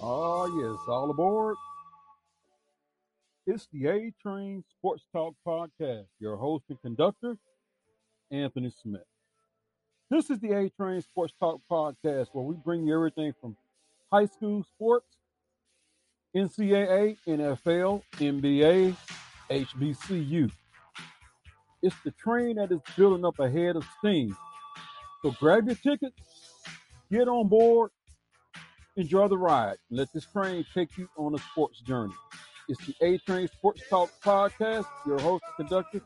[0.00, 1.56] Oh, yes, all aboard.
[3.46, 6.06] It's the A Train Sports Talk Podcast.
[6.20, 7.36] Your host and conductor,
[8.30, 9.06] Anthony Smith.
[10.10, 13.56] This is the A Train Sports Talk Podcast where we bring you everything from
[14.12, 15.16] high school sports,
[16.36, 18.96] NCAA, NFL, NBA,
[19.50, 20.50] HBCU.
[21.82, 24.36] It's the train that is building up ahead of steam.
[25.22, 26.20] So grab your tickets,
[27.10, 27.90] get on board,
[28.96, 32.14] enjoy the ride, and let this train take you on a sports journey.
[32.68, 34.86] It's the A Train Sports Talk Podcast.
[35.06, 36.00] Your host and conductor,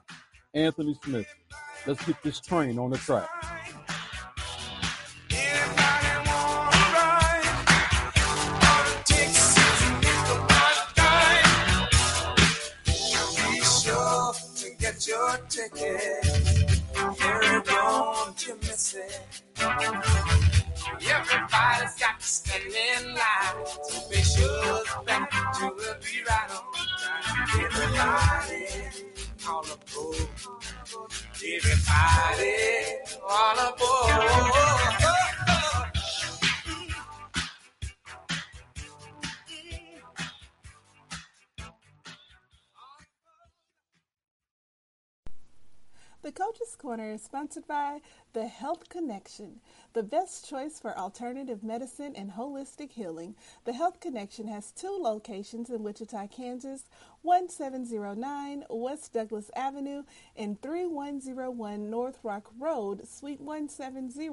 [0.55, 1.27] Anthony Smith.
[1.87, 3.29] Let's get this train on the track.
[14.91, 16.27] To your ticket.
[18.47, 20.50] You miss it.
[20.99, 25.29] Everybody's got to stand in line to be sure that
[25.61, 26.63] you will be right on
[27.01, 27.65] time.
[27.65, 28.65] Everybody
[29.49, 30.29] all aboard.
[31.43, 32.55] Everybody
[33.29, 35.30] all aboard.
[46.23, 48.03] The Coach's Corner is sponsored by
[48.35, 49.59] The Health Connection,
[49.95, 53.37] the best choice for alternative medicine and holistic healing.
[53.65, 56.85] The Health Connection has two locations in Wichita, Kansas
[57.23, 60.03] 1709 West Douglas Avenue
[60.37, 64.29] and 3101 North Rock Road, Suite 170.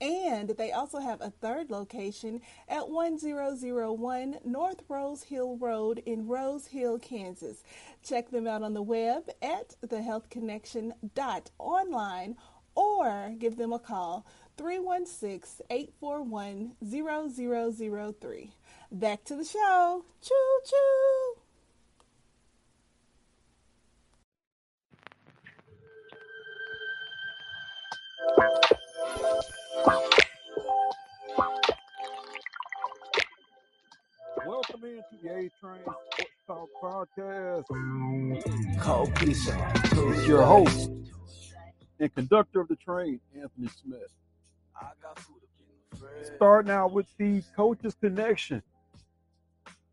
[0.00, 6.66] And they also have a third location at 1001 North Rose Hill Road in Rose
[6.66, 7.62] Hill, Kansas.
[8.02, 12.36] Check them out on the web at thehealthconnection.online
[12.74, 18.52] or give them a call 316 841 0003.
[18.92, 20.04] Back to the show.
[20.20, 21.36] Choo choo.
[34.46, 37.64] Welcome into the A Train Sports Talk Podcast.
[38.80, 39.72] Cold pizza.
[39.84, 40.90] It's your host
[41.98, 44.12] and conductor of the train, Anthony Smith.
[44.80, 46.36] I got food up in the fridge.
[46.36, 48.62] Starting out with the Coaches Connection.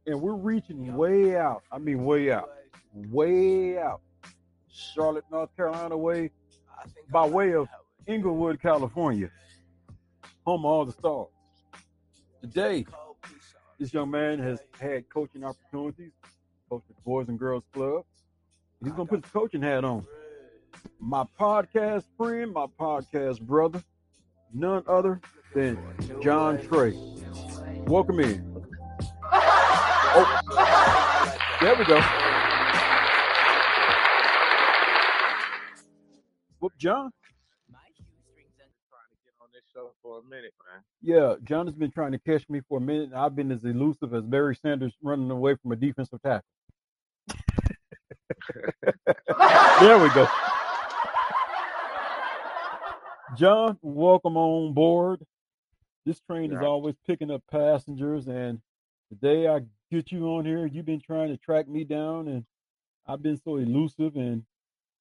[0.05, 1.63] And we're reaching way out.
[1.71, 2.51] I mean, way out.
[2.93, 4.01] Way out.
[4.71, 6.29] Charlotte, North Carolina way,
[7.11, 7.67] by way of.
[8.07, 9.29] Inglewood, California.
[10.45, 11.27] Home of all the stars.
[12.41, 12.85] Today,
[13.77, 16.13] this young man has had coaching opportunities,
[16.67, 18.05] coached at the Boys and Girls Club.
[18.83, 20.03] He's going to put his coaching hat on.
[20.99, 23.83] My podcast friend, my podcast brother,
[24.51, 25.21] none other
[25.53, 25.77] than
[26.23, 26.93] John Trey.
[27.85, 28.65] Welcome in.
[30.13, 30.41] Oh,
[31.61, 32.01] there we go.
[36.59, 37.11] Whoop, John.
[39.73, 40.83] Trying to get on this show for a minute, man.
[41.01, 43.09] Yeah, John has been trying to catch me for a minute.
[43.09, 46.45] and I've been as elusive as Barry Sanders running away from a defensive tackle.
[49.79, 50.27] there we go.
[53.37, 55.21] John, welcome on board.
[56.05, 58.59] This train is always picking up passengers, and
[59.09, 59.61] today I
[59.91, 60.65] get you on here.
[60.65, 62.43] You've been trying to track me down, and
[63.07, 64.43] I've been so elusive, and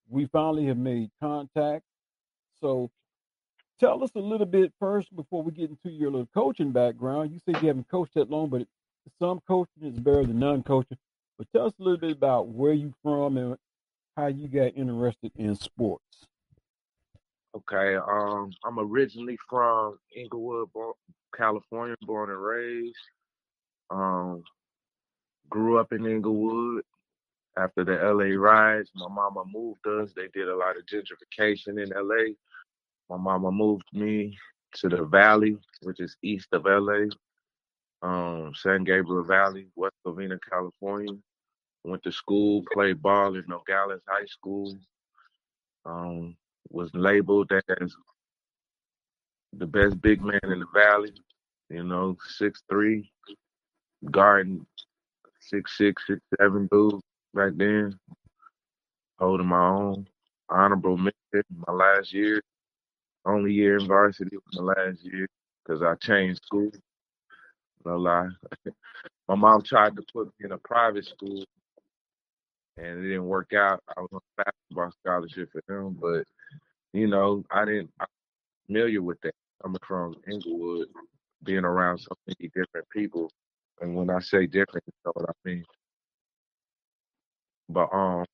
[0.09, 1.85] we finally have made contact.
[2.61, 2.91] So,
[3.81, 7.33] tell us a little bit first before we get into your little coaching background.
[7.33, 8.67] You said you haven't coached that long, but
[9.19, 10.99] some coaching is better than none coaching.
[11.39, 13.57] But tell us a little bit about where you from and
[14.17, 16.05] how you got interested in sports.
[17.57, 20.69] Okay, um, I'm originally from Inglewood,
[21.35, 22.95] California, born and raised.
[23.91, 24.45] Um,
[25.49, 26.85] grew up in Inglewood.
[27.57, 30.13] After the LA riots, my mama moved us.
[30.15, 32.35] They did a lot of gentrification in LA.
[33.11, 34.39] My mama moved me
[34.75, 37.07] to the Valley, which is east of LA,
[38.03, 41.15] um, San Gabriel Valley, West Covina, California.
[41.83, 44.79] Went to school, played ball at Nogales High School.
[45.85, 46.37] Um,
[46.69, 47.93] was labeled as
[49.55, 51.13] the best big man in the valley.
[51.69, 53.11] You know, six three,
[54.11, 54.65] guarding
[55.41, 57.01] six six, six seven dude
[57.35, 57.99] back then,
[59.19, 60.07] holding my own.
[60.49, 62.43] Honorable mention my last year,
[63.25, 65.27] only year in varsity was my last year
[65.65, 66.71] because I changed school.
[67.85, 68.29] No lie.
[69.29, 71.45] my mom tried to put me in a private school
[72.77, 73.83] and it didn't work out.
[73.97, 76.25] I was on a basketball scholarship for them, but
[76.93, 78.07] you know, I didn't I'm
[78.67, 80.89] familiar with that coming from Inglewood,
[81.45, 83.31] being around so many different people
[83.81, 85.65] And when I say different, you know what I mean.
[87.69, 88.25] But um,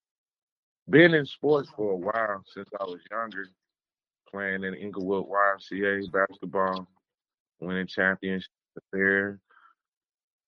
[0.90, 3.46] being in sports for a while since I was younger,
[4.30, 6.88] playing in Inglewood YMCA basketball,
[7.60, 8.48] winning championships
[8.92, 9.40] there,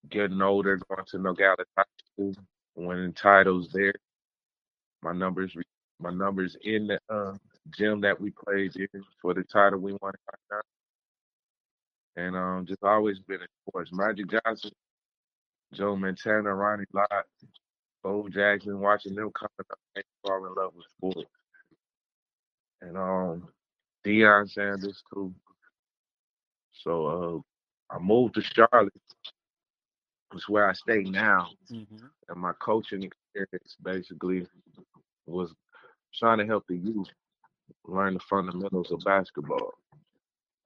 [0.09, 2.35] getting older, going to Nogales High School,
[2.75, 3.95] winning titles there.
[5.03, 5.57] My numbers,
[6.01, 7.35] my numbers in the uh,
[7.77, 10.13] gym that we played in for the title we won.
[12.17, 13.91] And um, just always been in sports.
[13.93, 14.73] Magic Johnson,
[15.73, 17.27] Joe Montana, Ronnie Lott,
[18.03, 21.31] Bo Jackson, watching them coming up, me fall in love with sports.
[22.81, 23.49] And um,
[24.09, 25.35] Deion Sanders too.
[26.73, 27.45] So
[27.91, 28.93] uh, I moved to Charlotte,
[30.31, 31.51] which is where I stay now.
[31.71, 32.07] Mm-hmm.
[32.29, 34.47] And my coaching experience basically
[35.27, 35.53] was
[36.15, 37.09] trying to help the youth
[37.87, 39.75] learn the fundamentals of basketball.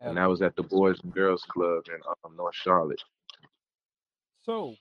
[0.01, 3.03] And that was at the Boys and Girls Club in um, North Charlotte.
[4.45, 4.75] So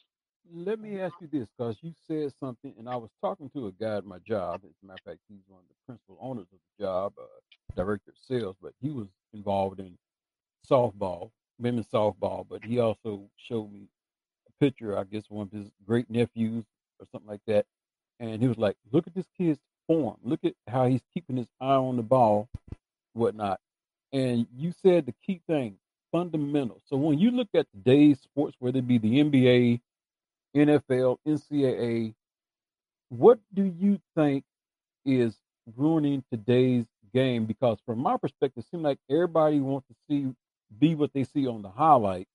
[0.54, 3.72] let me ask you this, because you said something, and I was talking to a
[3.72, 4.62] guy at my job.
[4.64, 7.76] As a matter of fact, he's one of the principal owners of the job, uh,
[7.76, 9.98] director of sales, but he was involved in
[10.70, 12.46] softball, women's softball.
[12.50, 13.88] But he also showed me
[14.48, 16.66] a picture, I guess, one of his great nephews
[17.00, 17.66] or something like that.
[18.20, 20.18] And he was like, "Look at this kid's form.
[20.24, 22.50] Look at how he's keeping his eye on the ball,
[23.14, 23.60] whatnot."
[24.14, 25.78] And you said the key thing,
[26.12, 26.82] fundamental.
[26.88, 29.82] So when you look at today's sports, whether it be the NBA,
[30.56, 32.13] NFL, NCAA,
[33.09, 34.44] what do you think
[35.06, 35.36] is
[35.75, 37.45] ruining today's game?
[37.45, 40.33] Because from my perspective, it seems like everybody wants to see
[40.80, 42.30] be what they see on the highlights,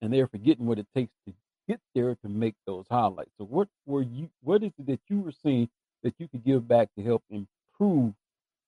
[0.00, 1.34] and they're forgetting what it takes to
[1.68, 3.32] get there to make those highlights.
[3.38, 5.68] So what were you what is it that you were seeing
[6.02, 8.12] that you could give back to help improve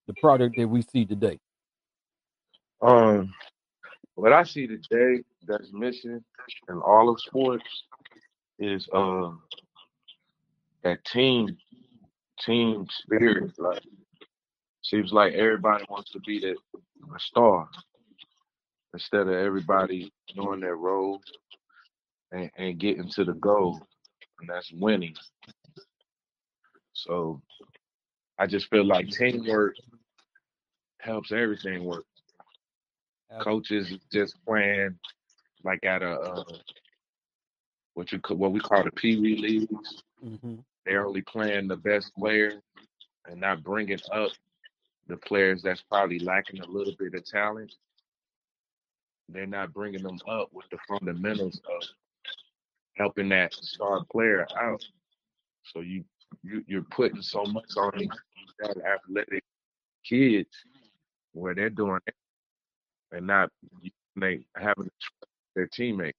[0.06, 1.38] the product that we see today?
[2.82, 3.32] Um,
[4.14, 6.24] what I see today that's missing
[6.68, 7.64] in all of sports
[8.58, 9.30] is uh
[10.82, 11.56] that team
[12.40, 13.52] team spirit.
[13.58, 13.82] Like
[14.82, 16.56] seems like everybody wants to be the
[17.14, 17.68] a star
[18.94, 21.20] instead of everybody knowing their role
[22.32, 23.80] and, and getting to the goal,
[24.40, 25.14] and that's winning.
[26.92, 27.40] So
[28.38, 29.76] I just feel like teamwork
[31.00, 32.04] helps everything work.
[33.40, 34.98] Coaches just playing
[35.64, 36.44] like at a uh,
[37.96, 40.02] what you ca- what we call the Pee Wee leagues.
[40.24, 40.56] Mm-hmm.
[40.84, 42.62] They're only playing the best players
[43.26, 44.30] and not bringing up
[45.08, 47.74] the players that's probably lacking a little bit of talent.
[49.30, 51.88] They're not bringing them up with the fundamentals of
[52.96, 54.84] helping that star player out.
[55.72, 56.04] So you,
[56.42, 59.42] you you're putting so much on these these young athletic
[60.04, 60.50] kids
[61.32, 62.14] where they're doing it
[63.10, 63.50] and not
[64.16, 66.18] they having to trust their teammates.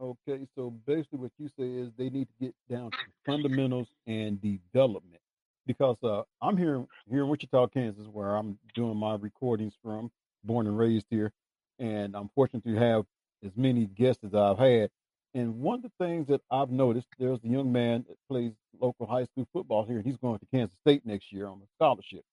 [0.00, 4.40] Okay, so basically what you say is they need to get down to fundamentals and
[4.40, 5.20] development.
[5.66, 10.10] Because uh, I'm here here in Wichita, Kansas, where I'm doing my recordings from,
[10.42, 11.32] born and raised here,
[11.78, 13.06] and I'm fortunate to have
[13.44, 14.90] as many guests as I've had.
[15.32, 19.06] And one of the things that I've noticed, there's a young man that plays local
[19.06, 22.24] high school football here, and he's going to Kansas State next year on a scholarship.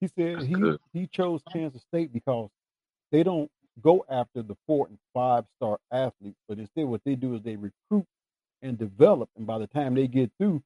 [0.00, 0.80] He said That's he good.
[0.92, 2.50] he chose Kansas State because
[3.10, 3.50] they don't
[3.82, 7.56] go after the four and five star athletes, but instead what they do is they
[7.56, 8.06] recruit
[8.62, 10.62] and develop, and by the time they get through,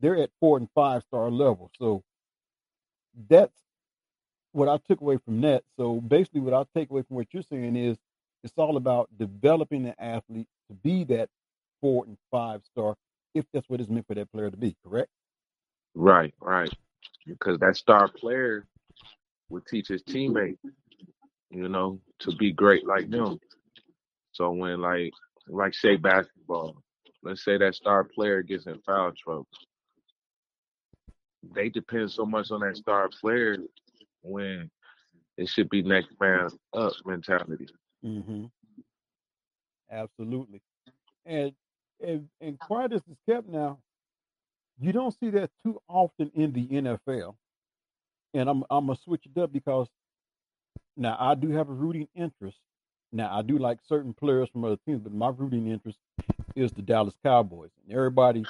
[0.00, 1.70] they're at four and five star level.
[1.78, 2.02] So
[3.28, 3.58] that's
[4.52, 5.64] what I took away from that.
[5.76, 7.96] So basically, what I take away from what you're saying is
[8.42, 11.28] it's all about developing the athlete to be that
[11.80, 12.96] four and five star,
[13.34, 14.76] if that's what it's meant for that player to be.
[14.84, 15.10] Correct?
[15.94, 16.72] Right, right.
[17.26, 18.66] Because that star player
[19.48, 20.58] would teach his teammate,
[21.50, 23.38] you know, to be great like them.
[24.32, 25.12] So when like
[25.48, 26.82] like say basketball,
[27.22, 29.46] let's say that star player gets in foul trouble.
[31.54, 33.56] They depend so much on that star player
[34.22, 34.70] when
[35.36, 37.68] it should be next man up mentality.
[38.04, 38.46] Mm-hmm.
[39.90, 40.60] Absolutely.
[41.24, 41.52] And
[42.04, 43.78] and and quiet as it's kept now,
[44.78, 47.34] you don't see that too often in the NFL.
[48.34, 49.88] And I'm I'm gonna switch it up because
[50.96, 52.58] now I do have a rooting interest.
[53.12, 55.98] Now I do like certain players from other teams, but my rooting interest
[56.56, 57.70] is the Dallas Cowboys.
[57.84, 58.46] And everybody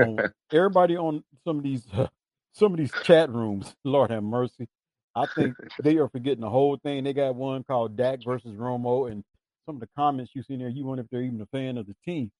[0.00, 1.86] on everybody on some of these
[2.52, 4.68] some of these chat rooms, Lord have mercy.
[5.16, 7.04] I think they are forgetting the whole thing.
[7.04, 9.24] They got one called Dak versus Romo, and
[9.66, 11.78] some of the comments you see in there, you wonder if they're even a fan
[11.78, 12.30] of the team.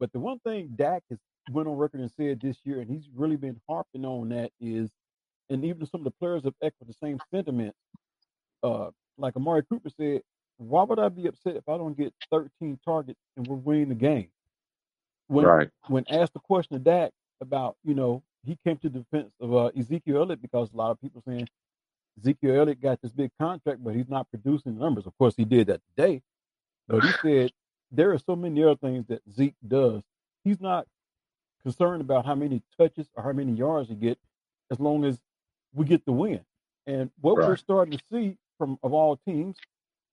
[0.00, 1.18] But the one thing Dak has
[1.52, 4.90] went on record and said this year, and he's really been harping on that is,
[5.50, 7.74] and even some of the players have echoed the same sentiment.
[8.62, 10.22] Uh, like Amari Cooper said,
[10.58, 13.94] why would I be upset if I don't get 13 targets and we're winning the
[13.94, 14.28] game?
[15.28, 15.70] when Right.
[15.86, 19.54] when asked the question of Dak about, you know, he came to the defense of
[19.54, 21.48] uh, Ezekiel Elliott because a lot of people saying
[22.18, 25.06] Ezekiel Elliott got this big contract, but he's not producing the numbers.
[25.06, 26.22] Of course, he did that today,
[26.88, 27.52] but he said
[27.92, 30.02] there are so many other things that Zeke does.
[30.44, 30.86] He's not
[31.62, 34.18] concerned about how many touches or how many yards he get,
[34.70, 35.18] as long as
[35.74, 36.40] we get the win.
[36.86, 39.56] And what we're starting to see from of all teams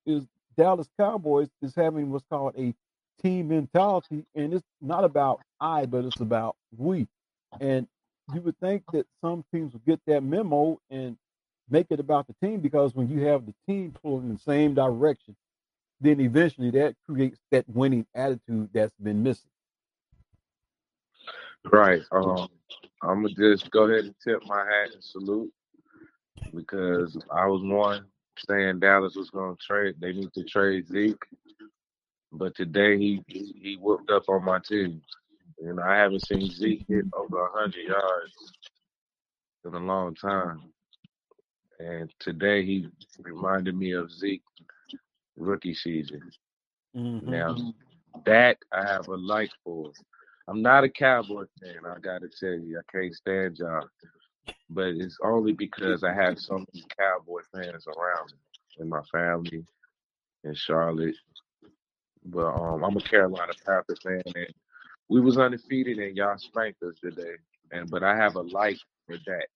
[0.06, 0.24] is
[0.58, 2.74] Dallas Cowboys is having what's called a
[3.22, 7.08] team mentality, and it's not about I, but it's about we.
[7.60, 7.88] And
[8.34, 11.18] you would think that some teams would get that memo and
[11.70, 14.74] make it about the team because when you have the team pulling in the same
[14.74, 15.36] direction,
[16.02, 19.50] then eventually that creates that winning attitude that's been missing.
[21.72, 22.04] Right.
[22.12, 22.48] Um,
[23.02, 25.52] I'm gonna just go ahead and tip my hat and salute
[26.54, 28.06] because I was one
[28.50, 29.96] saying Dallas was gonna trade.
[30.00, 31.24] They need to trade Zeke,
[32.32, 35.02] but today he he, he whooped up on my team.
[35.62, 38.54] You know, I haven't seen Zeke hit over hundred yards
[39.66, 40.64] in a long time,
[41.80, 42.88] and today he
[43.20, 44.44] reminded me of Zeke
[45.38, 46.22] rookie season.
[46.96, 47.30] Mm-hmm.
[47.30, 47.56] Now,
[48.26, 49.92] Dak, I have a like for.
[50.48, 51.80] I'm not a Cowboy fan.
[51.86, 53.88] I gotta tell you, I can't stand y'all.
[54.70, 58.38] But it's only because I have so many Cowboy fans around me
[58.80, 59.66] in my family
[60.44, 61.16] in Charlotte.
[62.26, 64.54] But um, I'm a Carolina Panthers fan, and
[65.10, 67.36] we was undefeated, and y'all spanked us today.
[67.72, 69.48] And but I have a like for Dak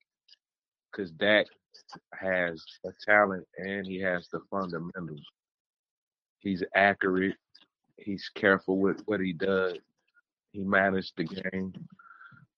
[0.91, 1.47] because Dak
[2.13, 5.25] has a talent and he has the fundamentals.
[6.39, 7.35] He's accurate.
[7.97, 9.77] He's careful with what he does.
[10.51, 11.73] He managed the game,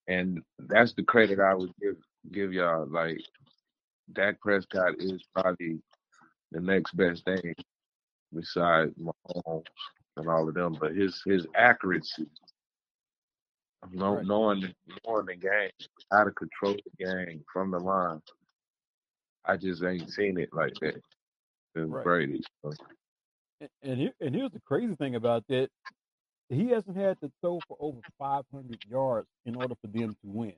[0.08, 1.96] and that's the credit I would give
[2.30, 2.86] give y'all.
[2.86, 3.20] Like
[4.12, 5.80] Dak Prescott is probably
[6.52, 7.54] the next best thing
[8.34, 9.64] besides Mahomes
[10.16, 10.76] and all of them.
[10.78, 12.26] But his his accuracy,
[13.90, 14.26] know, Right.
[14.26, 14.74] knowing the,
[15.06, 15.70] knowing the game,
[16.10, 18.22] how to control the game from the line,
[19.44, 21.02] I just ain't seen it like that
[21.74, 22.04] since Right.
[22.04, 22.42] Brady.
[22.62, 22.72] So,
[23.60, 25.68] And and, here, and here's the crazy thing about that:
[26.48, 30.54] he hasn't had to throw for over 500 yards in order for them to win.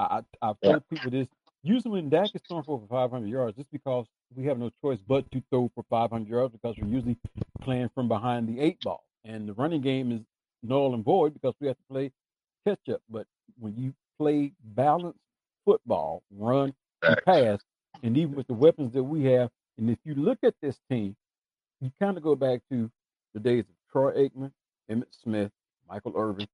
[0.00, 1.26] I, I I've yeah, told people this.
[1.62, 4.98] Usually, when Dak is throwing for over 500 yards, it's because we have no choice
[5.06, 7.16] but to throw for 500 yards because we're usually
[7.60, 10.20] playing from behind the eight ball, and the running game is
[10.62, 12.10] null and void because we have to play
[12.66, 13.02] catch up.
[13.10, 13.26] But
[13.58, 15.18] when you play balanced
[15.64, 17.60] football, run and pass,
[18.02, 21.16] and even with the weapons that we have, and if you look at this team,
[21.80, 22.90] you kind of go back to
[23.34, 24.52] the days of Troy Aikman,
[24.90, 25.50] Emmitt Smith,
[25.88, 26.46] Michael Irvin,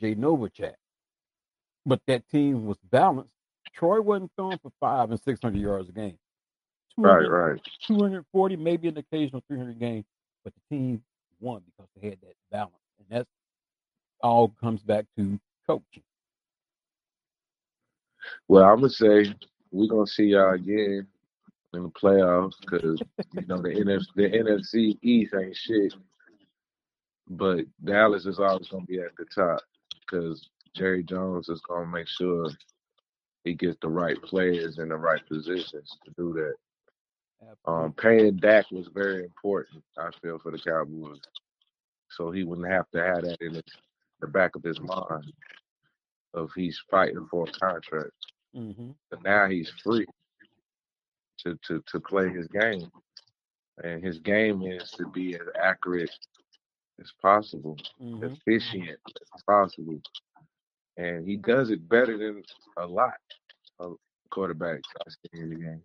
[0.00, 0.74] Jay Novacek.
[1.86, 3.32] But that team was balanced.
[3.74, 6.18] Troy wasn't throwing for five and 600 yards a game.
[6.96, 7.60] Right, right.
[7.86, 10.04] 240, maybe an occasional 300 game,
[10.44, 11.02] but the team
[11.40, 12.74] won because they had that balance.
[12.98, 13.30] And that's
[14.22, 16.02] all comes back to coaching.
[18.48, 19.34] Well, I'm gonna say
[19.70, 21.06] we're gonna see y'all again
[21.72, 23.00] in the playoffs because
[23.34, 25.94] you know the NFC the NFC East ain't shit,
[27.28, 29.62] but Dallas is always gonna be at the top
[30.00, 32.46] because Jerry Jones is gonna make sure
[33.44, 36.54] he gets the right players in the right positions to do that.
[37.66, 41.20] Um, paying Dak was very important, I feel, for the Cowboys,
[42.08, 45.32] so he wouldn't have to have that in the, back of his mind
[46.34, 48.12] of he's fighting for a contract.
[48.54, 50.06] hmm But now he's free
[51.38, 52.90] to, to, to play his game.
[53.82, 56.10] And his game is to be as accurate
[57.00, 60.00] as possible, hmm efficient as possible.
[61.00, 62.42] And he does it better than
[62.76, 63.14] a lot
[63.78, 63.96] of
[64.30, 65.82] quarterbacks I've seen in the game.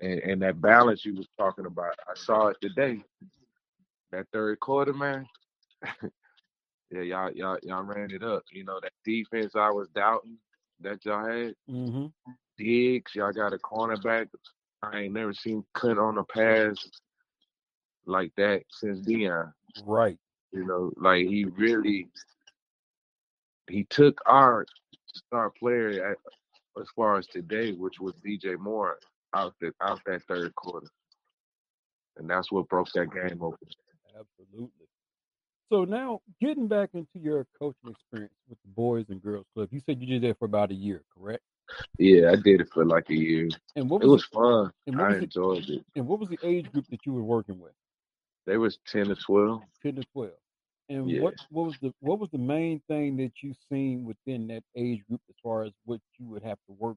[0.00, 3.02] And, and that balance you was talking about, I saw it today.
[4.12, 5.26] That third quarter, man.
[6.92, 8.44] yeah, y'all, y'all, y'all ran it up.
[8.52, 10.36] You know that defense I was doubting
[10.80, 11.54] that y'all had.
[11.68, 12.06] hmm
[12.56, 14.28] Diggs, y'all got a cornerback.
[14.82, 16.76] I ain't never seen cut on a pass
[18.06, 19.52] like that since Deion.
[19.84, 20.18] Right.
[20.52, 22.08] You know, like he really
[23.68, 24.66] he took our
[25.06, 26.16] star player at,
[26.80, 28.98] as far as today, which was DJ Moore,
[29.34, 30.88] out the out that third quarter,
[32.16, 33.68] and that's what broke that game open.
[34.18, 34.86] Absolutely.
[35.70, 39.80] So now, getting back into your coaching experience with the Boys and Girls Club, you
[39.84, 41.42] said you did that for about a year, correct?
[41.98, 43.48] Yeah, I did it for like a year.
[43.76, 44.72] And what It was was fun.
[44.86, 45.84] And what I was enjoyed it.
[45.94, 47.72] And what was the age group that you were working with?
[48.46, 49.60] They was ten to twelve.
[49.82, 50.30] Ten to twelve.
[50.88, 51.20] And Yeah.
[51.20, 55.04] what what was the what was the main thing that you seen within that age
[55.06, 56.96] group as far as what you would have to work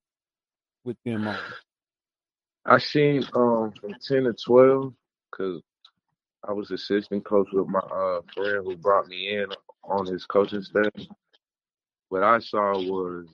[0.83, 1.53] with them on?
[2.65, 4.93] I seen um from ten to twelve
[5.31, 5.61] because
[6.47, 9.47] I was assistant coach with my uh, friend who brought me in
[9.83, 10.91] on his coaching staff.
[12.09, 13.27] What I saw was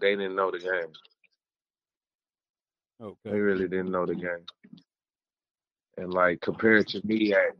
[0.00, 0.92] they didn't know the game.
[3.00, 3.30] Okay.
[3.30, 4.46] They really didn't know the game.
[5.96, 7.56] And like compared to me at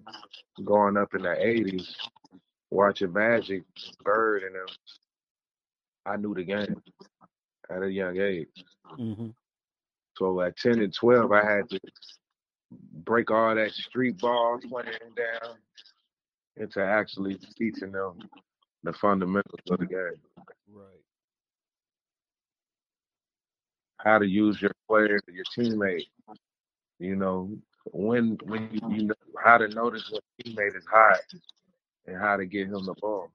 [0.64, 1.88] growing up in the '80s,
[2.70, 3.64] watching Magic,
[4.02, 4.66] Bird, and them,
[6.04, 6.82] I knew the game
[7.70, 8.48] at a young age.
[8.96, 9.28] hmm
[10.16, 11.80] So at 10 and 12, I had to
[13.04, 15.56] break all that street ball playing down
[16.56, 18.18] into actually teaching them
[18.82, 20.20] the fundamentals of the game.
[20.72, 20.86] Right.
[23.98, 26.06] How to use your player, your teammate.
[26.98, 27.50] You know,
[27.92, 30.20] when when you, you know how to notice when
[30.54, 31.18] teammate is hot
[32.06, 33.30] and how to get him the ball.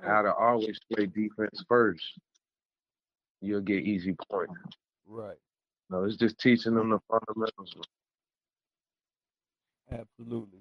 [0.00, 2.02] How to always play defense first.
[3.40, 4.54] You'll get easy points.
[5.06, 5.36] Right.
[5.90, 7.74] No, it's just teaching them the fundamentals.
[9.90, 10.60] Absolutely.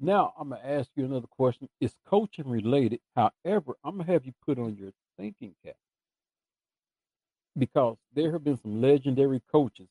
[0.00, 1.68] Now I'm gonna ask you another question.
[1.80, 3.00] It's coaching related.
[3.16, 5.74] However, I'm gonna have you put on your thinking cap
[7.58, 9.88] because there have been some legendary coaches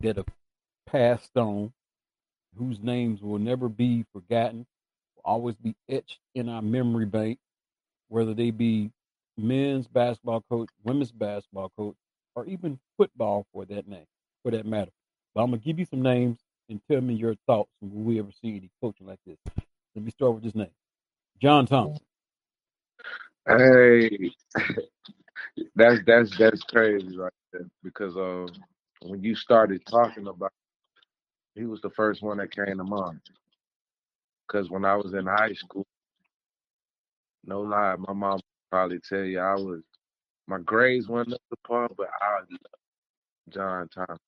[0.00, 0.28] that have
[0.86, 1.72] passed on,
[2.56, 4.66] whose names will never be forgotten,
[5.26, 7.38] always be etched in our memory bank,
[8.08, 8.90] whether they be
[9.36, 11.96] men's basketball coach, women's basketball coach,
[12.34, 14.06] or even football for that name,
[14.42, 14.92] for that matter.
[15.34, 18.30] But I'm gonna give you some names and tell me your thoughts will we ever
[18.40, 19.36] see any coaching like this.
[19.94, 20.70] Let me start with this name.
[21.40, 22.04] John Thompson.
[23.46, 24.30] Hey,
[25.76, 27.68] that's that's that's crazy right there.
[27.82, 28.46] Because uh,
[29.02, 30.52] when you started talking about,
[31.54, 33.20] he was the first one that came to mind.
[34.46, 35.86] Because when I was in high school,
[37.44, 39.82] no lie, my mom probably tell you I was
[40.48, 42.66] my grades weren't up to par, but I loved
[43.50, 44.18] John Thomas.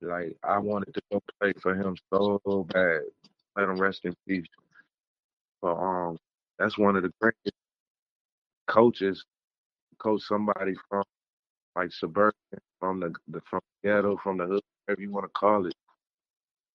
[0.00, 3.02] Like I wanted to go play for him so bad.
[3.56, 4.46] Let him rest in peace.
[5.62, 6.18] But um,
[6.58, 7.54] that's one of the greatest
[8.68, 9.24] coaches.
[9.98, 11.04] Coach somebody from
[11.76, 12.34] like suburban,
[12.80, 15.74] from the, the from the ghetto, from the hood, whatever you want to call it.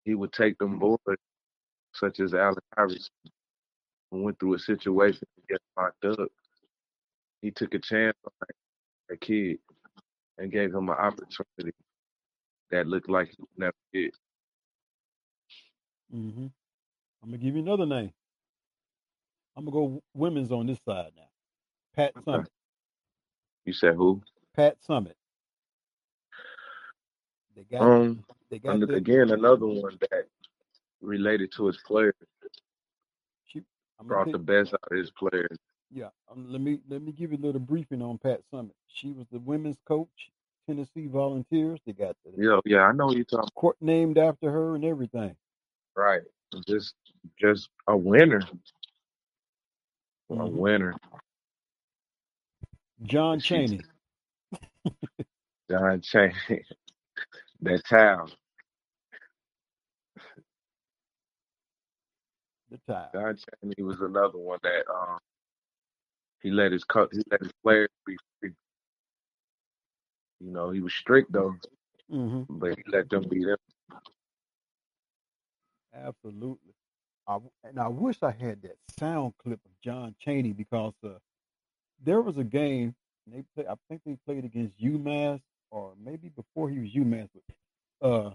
[0.05, 0.97] He would take them boys,
[1.99, 3.11] such as Allen Iverson,
[4.11, 6.29] who went through a situation to get locked up.
[7.41, 8.31] He took a chance on
[9.09, 9.59] that kid
[10.39, 11.75] and gave him an opportunity
[12.71, 14.15] that looked like he never get.
[16.11, 16.47] hmm
[17.23, 18.13] I'm gonna give you another name.
[19.57, 21.29] I'm gonna go women's on this side now.
[21.95, 22.49] Pat Summitt.
[23.65, 24.21] You said who?
[24.55, 25.15] Pat Summitt.
[27.55, 30.25] They got Um, they got and again, another one that
[31.01, 32.15] related to his players,
[33.45, 33.63] she.
[33.99, 35.57] I'm gonna brought take the best out of his players.
[35.91, 36.09] yeah.
[36.31, 38.71] Um, let me let me give you a little briefing on Pat Summitt.
[38.87, 40.31] She was the women's coach,
[40.67, 41.79] Tennessee Volunteers.
[41.85, 44.85] They got the Yeah, yeah, I know what you're talking court named after her and
[44.85, 45.35] everything.
[45.95, 46.03] about.
[46.03, 46.21] Right.
[46.67, 46.95] Just
[47.39, 48.41] just a winner.
[50.39, 50.95] A hmm winner.
[53.03, 53.85] John She Chaney.
[55.69, 56.33] John Chaney.
[57.61, 58.29] that towel.
[62.69, 63.07] The tie.
[63.13, 65.17] John Chaney was another one that um
[66.41, 68.51] he let his co- he let his players be free.
[70.39, 71.55] You know, he was strict though,
[72.09, 73.57] hmm but he let them be them.
[75.93, 76.73] Absolutely.
[77.27, 81.09] I, and I wish I had that sound clip of John Chaney because uh,
[82.03, 86.29] there was a game and they play, I think they played against UMass or maybe
[86.29, 87.29] before he was UMass,
[88.01, 88.31] but uh,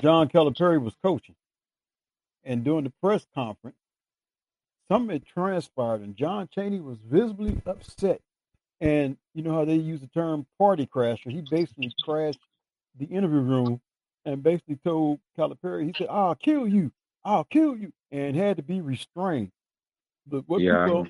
[0.00, 1.34] John Calipari was coaching,
[2.46, 3.76] and during the press conference,
[4.90, 8.20] something had transpired, and John Chaney was visibly upset.
[8.80, 11.32] And you know how they use the term party crasher?
[11.32, 12.40] He basically crashed
[12.98, 13.80] the interview room
[14.24, 16.92] and basically told Calipari, he said, "I'll kill you,
[17.24, 19.52] I'll kill you," and had to be restrained.
[20.26, 21.06] But what Yeah, people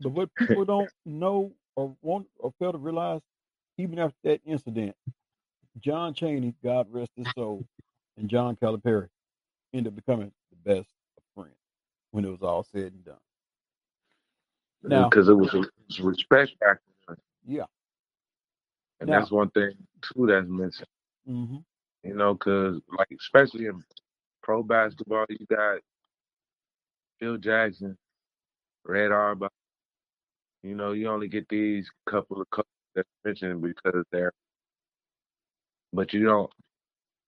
[0.00, 3.20] but what people don't know or want or fail to realize,
[3.78, 4.96] even after that incident,
[5.80, 7.64] John Chaney, God rest his soul,
[8.16, 9.08] and John Calipari
[9.74, 10.32] ended up becoming
[10.64, 11.56] best of friends
[12.10, 13.16] when it was all said and done.
[14.82, 17.18] Now, Because it was it was respect factor.
[17.46, 17.64] yeah.
[19.00, 19.72] And Now, that's one thing
[20.02, 20.86] too that's missing.
[21.26, 21.56] hmm
[22.02, 23.82] You know, because like especially in
[24.42, 25.80] pro basketball, you got
[27.20, 27.96] Phil Jackson,
[28.84, 29.52] Red Auerbach.
[30.62, 34.32] You know, you only get these couple of coaches that mentioned because they're,
[35.92, 36.50] but you don't.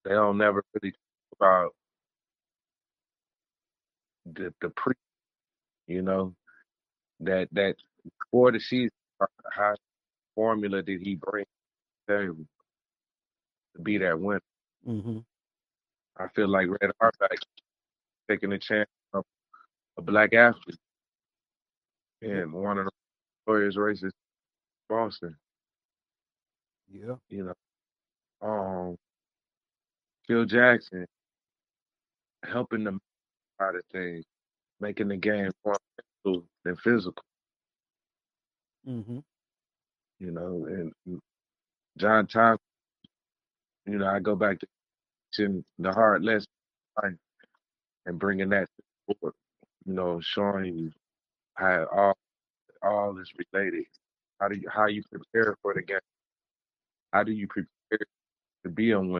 [0.05, 1.73] They don't never really talk about
[4.35, 4.93] the the pre.
[5.87, 6.33] You know
[7.21, 7.75] that that
[8.31, 8.91] for the season,
[9.51, 9.75] how
[10.35, 11.49] formula did he bring to
[12.07, 12.45] the table
[13.75, 14.41] to be that winner?
[14.85, 15.19] hmm
[16.17, 17.39] I feel like Red Auerbach
[18.29, 19.23] taking a chance of
[19.97, 20.77] a black athlete
[22.21, 22.91] in one of the
[23.47, 24.13] Warriors races,
[24.89, 25.35] Boston.
[26.91, 27.15] Yeah.
[27.29, 27.53] You
[28.41, 28.97] know, um,
[30.27, 31.05] Phil Jackson
[32.43, 32.99] helping them
[33.61, 34.25] out of things,
[34.79, 35.77] making the game more
[36.25, 37.23] mental than physical.
[38.87, 39.19] Mm-hmm.
[40.19, 41.21] You know, and
[41.97, 42.59] John Thompson.
[43.85, 44.67] You know, I go back to
[45.33, 46.47] teaching the hard lesson
[48.05, 49.33] and bringing that to the board.
[49.85, 50.91] You know, showing you
[51.55, 52.17] how all
[52.81, 53.85] all is related.
[54.39, 55.99] How do you how you prepare for the game?
[57.13, 58.07] How do you prepare
[58.63, 59.19] to be a winner?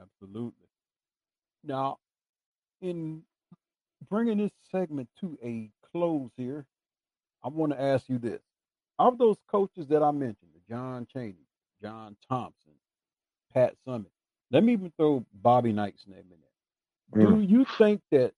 [0.00, 0.65] Absolutely.
[1.66, 1.98] Now,
[2.80, 3.22] in
[4.08, 6.64] bringing this segment to a close here,
[7.42, 8.40] I want to ask you this.
[8.98, 11.46] Of those coaches that I mentioned, the John Chaney,
[11.82, 12.72] John Thompson,
[13.52, 14.10] Pat Summitt,
[14.50, 17.26] let me even throw Bobby Knight's name in there.
[17.26, 17.48] Do Mm.
[17.48, 18.34] you think that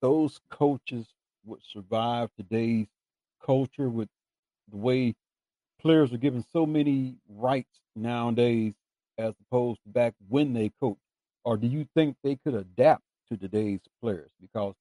[0.00, 2.88] those coaches would survive today's
[3.40, 4.08] culture with
[4.68, 5.14] the way
[5.80, 8.74] players are given so many rights nowadays
[9.18, 11.00] as opposed to back when they coached?
[11.48, 14.30] Or do you think they could adapt to today's players?
[14.38, 14.74] Because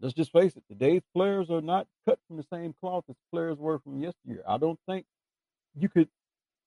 [0.00, 3.56] let's just face it, today's players are not cut from the same cloth as players
[3.56, 4.42] were from yesteryear.
[4.48, 5.06] I don't think
[5.76, 6.08] you could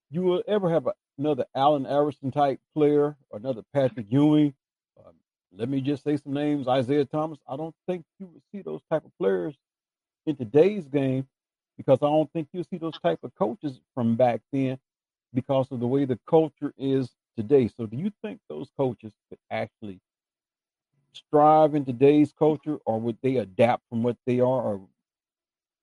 [0.09, 4.53] you will ever have a, another Allen Iverson type player another Patrick Ewing.
[4.97, 5.15] Um,
[5.57, 7.39] let me just say some names: Isiah Thomas.
[7.45, 9.53] I don't think you would see those type of players
[10.27, 11.27] in today's game
[11.77, 14.79] because I don't think you'll see those type of coaches from back then
[15.33, 17.67] because of the way the culture is today.
[17.67, 19.99] So, do you think those coaches could actually
[21.13, 24.81] strive in today's culture, or would they adapt from what they are, or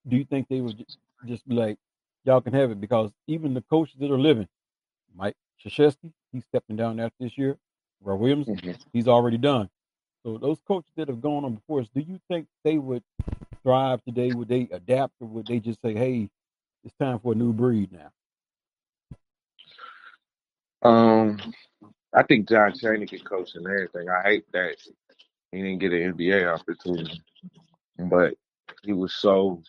[0.08, 1.76] do you think they would just, just be like,
[2.24, 2.80] y'all can have it?
[2.80, 4.48] Because even the coaches that are living,
[5.14, 7.58] Mike Krzyzewski, he's stepping down after this year.
[8.00, 8.78] Roy Williams, Mhm.
[8.92, 9.68] he's already done.
[10.22, 13.02] So those coaches that have gone on before us, do you think they would
[13.62, 14.32] thrive today?
[14.32, 16.30] Would they adapt, or would they just say, "Hey,
[16.84, 18.12] it's time for a new breed now"?
[20.88, 21.38] Um,
[22.14, 24.08] I think John Chaney can coach and everything.
[24.10, 24.76] I hate that
[25.52, 27.22] he didn't get an NBA opportunity,
[28.10, 28.34] but
[28.84, 29.62] he was so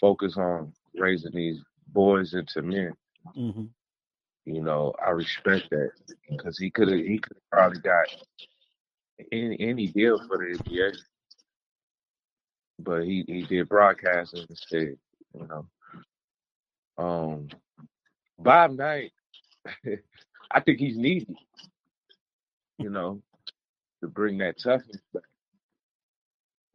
[0.00, 2.94] focused on raising these boys into men.
[3.34, 3.66] hmm
[4.46, 5.90] You know, I respect that
[6.30, 8.06] because he could have he could have probably got
[9.32, 10.92] any any deal for the NBA,
[12.78, 14.98] but he he did broadcasting instead.
[15.34, 15.66] You know,
[16.98, 17.48] um,
[18.38, 19.12] Bob Knight,
[20.50, 21.36] I think he's needed.
[22.78, 23.22] You know,
[24.02, 25.22] to bring that toughness back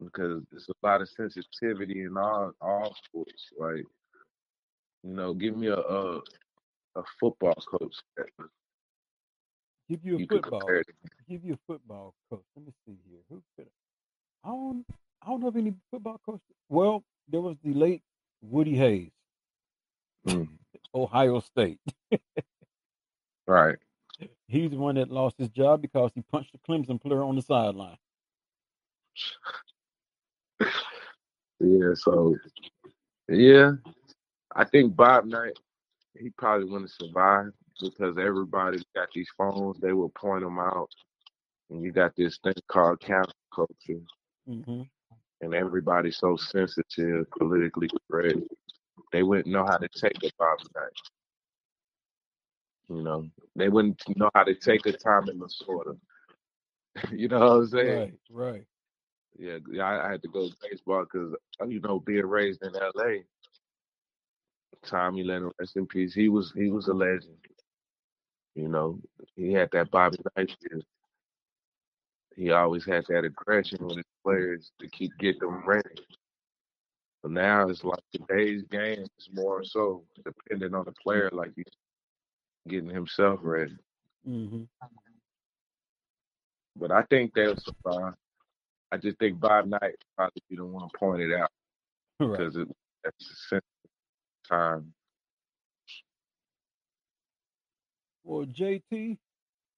[0.00, 3.50] because it's a lot of sensitivity in all all sports.
[3.58, 3.84] Like,
[5.04, 6.18] you know, give me a a,
[6.96, 8.26] a football coach that
[9.88, 10.60] Give you a you football.
[11.28, 12.44] Give you a football coach.
[12.56, 13.20] Let me see here.
[13.28, 13.68] Who could?
[14.44, 14.84] I don't.
[15.22, 16.40] I don't know of any football coach.
[16.68, 18.02] Well, there was the late
[18.40, 19.10] Woody Hayes,
[20.26, 20.48] Mm,
[20.94, 21.78] Ohio State.
[23.52, 23.76] right.
[24.48, 27.42] He's the one that lost his job because he punched a Clemson player on the
[27.42, 27.96] sideline.
[31.60, 31.94] Yeah.
[31.94, 32.36] So
[33.28, 33.72] yeah,
[34.54, 35.58] I think Bob Knight
[36.18, 39.78] he probably wouldn't survive because everybody got these phones.
[39.80, 40.90] They will point them out,
[41.70, 44.00] and you got this thing called cancel culture,
[44.46, 44.82] hmm
[45.40, 48.38] and everybody's so sensitive, politically correct.
[49.12, 50.92] They wouldn't know how to take a Bob Knight.
[52.92, 53.26] You know,
[53.56, 55.96] they wouldn't know how to take a Tommy Lasorda.
[57.10, 57.98] you know what I'm saying?
[57.98, 58.64] Right, right.
[59.38, 62.62] Yeah, yeah, I, I had to go to baseball because uh, you know being raised
[62.62, 63.24] in L.A.
[64.84, 66.12] Tommy Lennon, rest in peace.
[66.12, 67.36] He was he was a legend.
[68.54, 68.98] You know,
[69.36, 70.54] he had that Bobby Knight.
[72.36, 76.04] He always had that aggression with his players to keep get them ready.
[77.22, 81.64] But now it's like today's game is more so dependent on the player, like he's
[82.68, 83.76] getting himself ready.
[84.24, 84.64] hmm
[86.76, 88.14] But I think they'll survive.
[88.92, 91.50] I just think Bob Knight probably be the one pointed out
[92.20, 92.30] Right.
[92.38, 92.68] because it,
[93.04, 93.62] that's a sensitive
[94.48, 94.92] time.
[98.24, 99.18] Well, JT,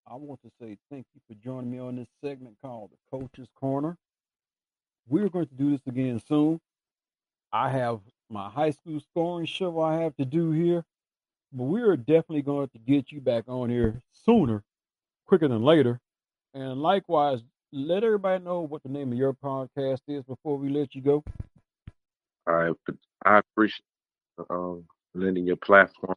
[0.06, 3.48] I want to say thank you for joining me on this segment called the Coach's
[3.54, 3.96] Corner.
[5.08, 6.60] We're going to do this again soon.
[7.52, 10.84] I have my high school scoring show I have to do here,
[11.54, 14.62] but we are definitely going to get you back on here sooner,
[15.26, 16.00] quicker than later.
[16.52, 17.40] And likewise,
[17.72, 21.24] let everybody know what the name of your podcast is before we let you go.
[22.46, 22.72] Right,
[23.24, 23.84] I appreciate
[24.50, 26.16] um, lending your platform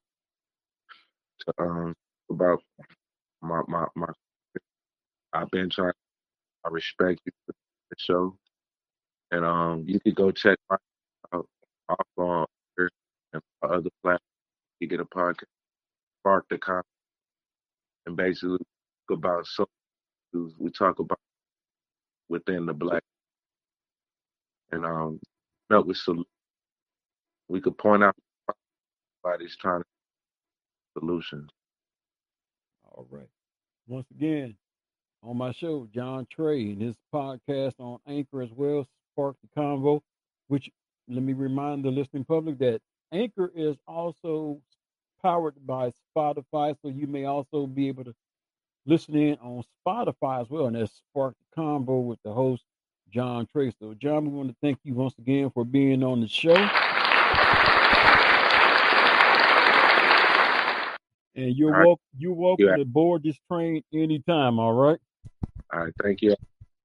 [1.39, 1.95] to um
[2.29, 2.61] about
[3.41, 4.07] my my my
[5.33, 5.93] I've been trying.
[6.65, 7.53] I respect you for
[7.89, 8.35] the show,
[9.31, 10.77] and um, you could go check my
[11.33, 11.47] out
[11.89, 12.45] off on
[13.33, 14.26] and other platforms.
[14.79, 15.45] You get a podcast,
[16.21, 16.83] Spark the Con,
[18.05, 18.57] and basically
[19.09, 19.45] talk about
[20.33, 20.53] issues.
[20.57, 21.19] We talk about
[22.29, 23.03] within the black
[24.71, 25.19] and um,
[25.73, 26.27] up with solutions.
[27.47, 28.15] We could point out
[29.23, 31.49] somebody's trying to solutions.
[32.91, 33.29] All right.
[33.87, 34.55] Once again,
[35.23, 40.01] on my show, John Trey and his podcast on Anchor as well, Spark the Convo,
[40.47, 40.69] which
[41.07, 44.59] let me remind the listening public that Anchor is also
[45.21, 48.13] powered by Spotify, so you may also be able to
[48.85, 50.67] listen in on Spotify as well.
[50.67, 52.63] And that's Spark the Convo with the host,
[53.09, 53.71] John Trey.
[53.79, 56.55] So, John, we want to thank you once again for being on the show.
[61.35, 61.85] And you're right.
[61.85, 62.03] welcome.
[62.17, 62.77] You're welcome Yeah.
[62.77, 64.59] to board this train anytime.
[64.59, 64.99] All right.
[65.71, 65.93] All right.
[66.01, 66.35] Thank you.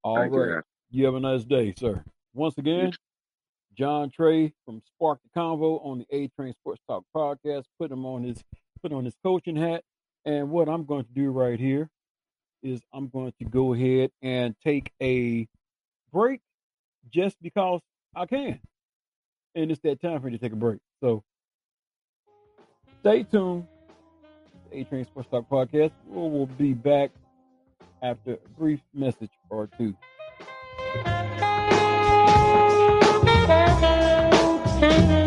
[0.04, 0.48] All Thank right.
[0.48, 0.62] you.
[0.90, 2.04] You have a nice day, sir.
[2.34, 2.92] Once again,
[3.76, 7.64] John Trey from Spark the Convo on the A Train Sports Talk podcast.
[7.78, 8.42] Put him on his
[8.82, 9.82] put on his coaching hat.
[10.24, 11.88] And what I'm going to do right here
[12.62, 15.48] is I'm going to go ahead and take a
[16.12, 16.40] break
[17.12, 17.80] just because
[18.14, 18.60] I can.
[19.54, 20.78] And it's that time for me to take a break.
[21.02, 21.24] So
[23.00, 23.66] stay tuned.
[24.70, 25.92] A Train Sports Talk podcast.
[26.08, 27.10] We will be back
[28.02, 29.94] after a brief message or two.
[34.82, 35.21] Thank you.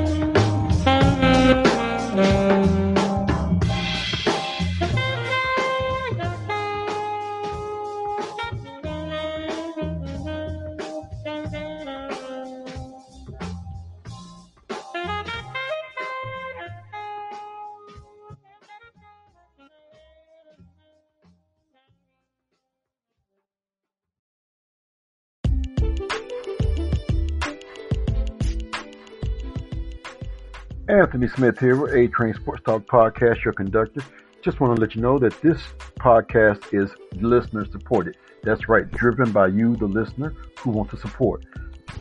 [30.96, 34.02] Anthony Smith here with A Train Sports Talk Podcast, your conductor.
[34.42, 35.62] Just want to let you know that this
[36.00, 36.90] podcast is
[37.22, 38.16] listener supported.
[38.44, 41.44] That's right, driven by you, the listener, who want to support.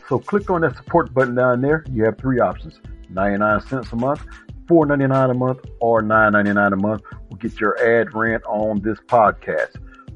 [0.07, 1.83] So click on that support button down there.
[1.91, 2.79] You have three options
[3.09, 4.25] 99 cents a month,
[4.67, 9.75] $4.99 a month, or $9.99 a month will get your ad rent on this podcast.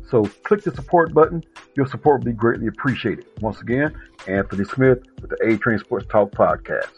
[0.10, 1.44] So click the support button.
[1.76, 3.26] Your support will be greatly appreciated.
[3.42, 3.94] Once again,
[4.26, 6.94] Anthony Smith with the A Train Sports Talk Podcast.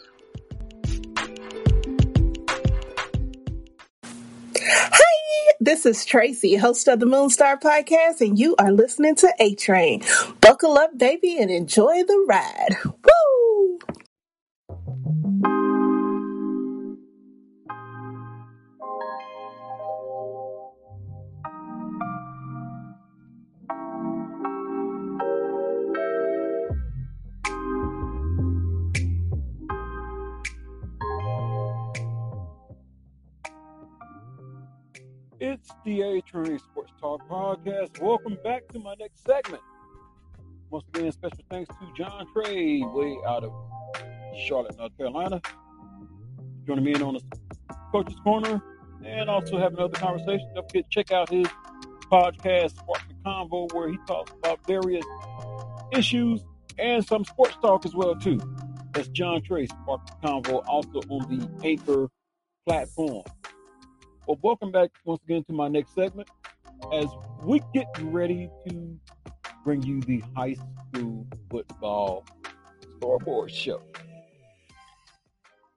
[5.64, 10.02] This is Tracy, host of the Moonstar Podcast, and you are listening to A Train.
[10.40, 12.78] Buckle up, baby, and enjoy the ride.
[12.84, 13.78] Woo!
[35.98, 38.00] The Sports Talk Podcast.
[38.00, 39.62] Welcome back to my next segment.
[40.70, 43.52] Once again, special thanks to John Trey, way out of
[44.46, 45.42] Charlotte, North Carolina,
[46.66, 48.62] joining me in on the Coach's Corner
[49.04, 50.50] and also having another conversation.
[50.54, 51.46] Don't forget to check out his
[52.10, 55.04] podcast, Spark the Convo, where he talks about various
[55.92, 56.40] issues
[56.78, 58.40] and some sports talk as well, too.
[58.94, 62.08] That's John Trey, Spark the Convo, also on the Anchor
[62.66, 63.24] platform.
[64.28, 66.28] Well, welcome back once again to my next segment
[66.92, 67.06] as
[67.42, 68.96] we get ready to
[69.64, 72.24] bring you the high school football
[72.98, 73.82] scoreboard show.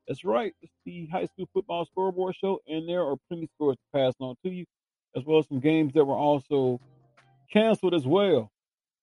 [0.07, 3.99] That's right, it's the high school football scoreboard show, and there are plenty scores to
[3.99, 4.65] pass on to you,
[5.17, 6.79] as well as some games that were also
[7.51, 8.51] canceled as well.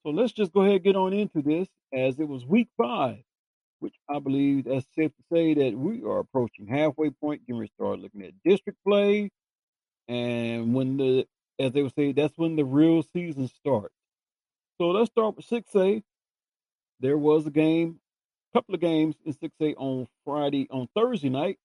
[0.05, 3.19] So let's just go ahead and get on into this as it was week five,
[3.83, 7.43] which I believe that's safe to say that we are approaching halfway point.
[7.47, 9.31] Can we start looking at district play,
[10.09, 11.27] and when the
[11.59, 13.95] as they would say, that's when the real season starts.
[14.79, 16.03] So let's start with 6A.
[17.01, 18.01] There was a game,
[18.53, 21.59] a couple of games in 6A on Friday, on Thursday night,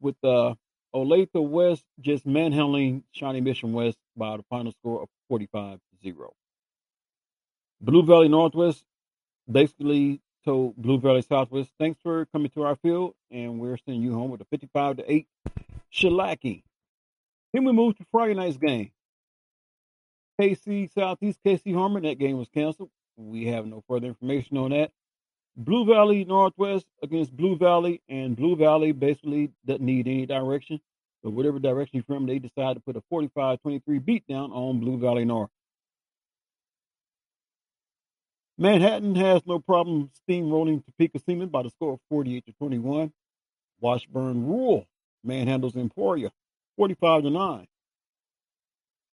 [0.00, 0.54] with uh,
[0.94, 6.32] Olathe West just manhandling Shawnee Mission West by the final score of 45 0.
[7.80, 8.84] Blue Valley Northwest
[9.50, 14.14] basically told Blue Valley Southwest, thanks for coming to our field, and we're sending you
[14.14, 15.26] home with a 55 to 8
[15.92, 16.62] shellacking.
[17.52, 18.90] Then we moved to Friday night's game.
[20.40, 22.90] KC Southeast, KC Harmon, that game was canceled.
[23.16, 24.90] We have no further information on that.
[25.56, 30.80] Blue Valley Northwest against Blue Valley, and Blue Valley basically doesn't need any direction.
[31.22, 34.80] But whatever direction you're from, they decided to put a 45 23 beat down on
[34.80, 35.50] Blue Valley North.
[38.62, 43.12] Manhattan has no problem steamrolling Topeka Seaman by the score of 48 to 21.
[43.80, 44.86] Washburn Rural
[45.26, 46.30] manhandles Emporia
[46.76, 47.66] 45 to 9.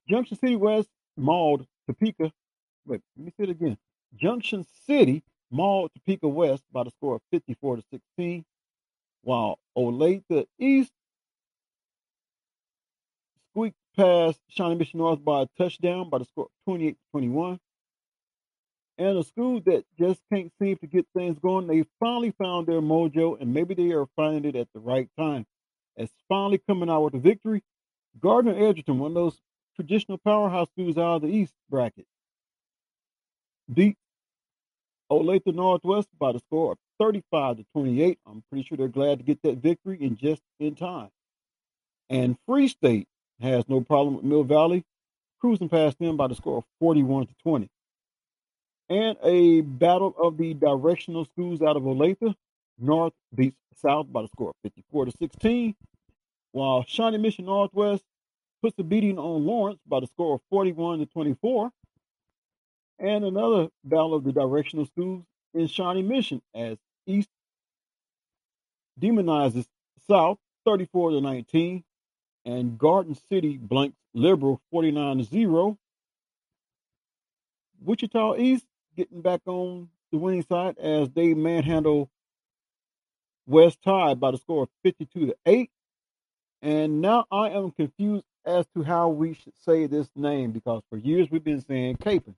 [0.07, 2.31] Junction City West mauled Topeka.
[2.85, 3.75] Wait, let me say it again.
[4.15, 8.45] Junction City mauled Topeka West by the score of 54 to 16,
[9.23, 10.91] while Olathe East
[13.49, 17.59] squeaked past Shawnee Mission North by a touchdown by the score of 28 to 21.
[18.99, 22.81] And a school that just can't seem to get things going, they finally found their
[22.81, 25.45] mojo, and maybe they are finding it at the right time.
[25.95, 27.63] It's finally coming out with a victory.
[28.19, 29.39] Gardner Edgerton, one of those
[29.77, 32.05] traditional powerhouse schools out of the East bracket,
[33.73, 33.95] beat
[35.09, 38.19] Olathe Northwest by the score of 35 to 28.
[38.27, 41.09] I'm pretty sure they're glad to get that victory in just in time.
[42.09, 43.07] And Free State
[43.39, 44.83] has no problem with Mill Valley,
[45.39, 47.69] cruising past them by the score of 41 to 20.
[48.89, 52.34] And a battle of the directional schools out of Olathe.
[52.80, 55.75] North beats South by the score of 54 to 16,
[56.52, 58.04] while Shawnee Mission Northwest
[58.62, 61.71] puts a beating on Lawrence by the score of 41 to 24.
[62.99, 65.23] And another battle of the directional schools
[65.54, 67.30] in Shawnee Mission as East
[68.99, 69.65] demonizes
[70.10, 71.84] South 34 to 19,
[72.45, 75.78] and Garden City blanks Liberal 49 to 0.
[77.82, 78.65] Wichita East
[78.99, 82.09] getting back on the winning side as they manhandle
[83.47, 85.71] West Tide by the score of 52 to 8.
[86.62, 90.97] And now I am confused as to how we should say this name because for
[90.97, 92.35] years we've been saying Kapaun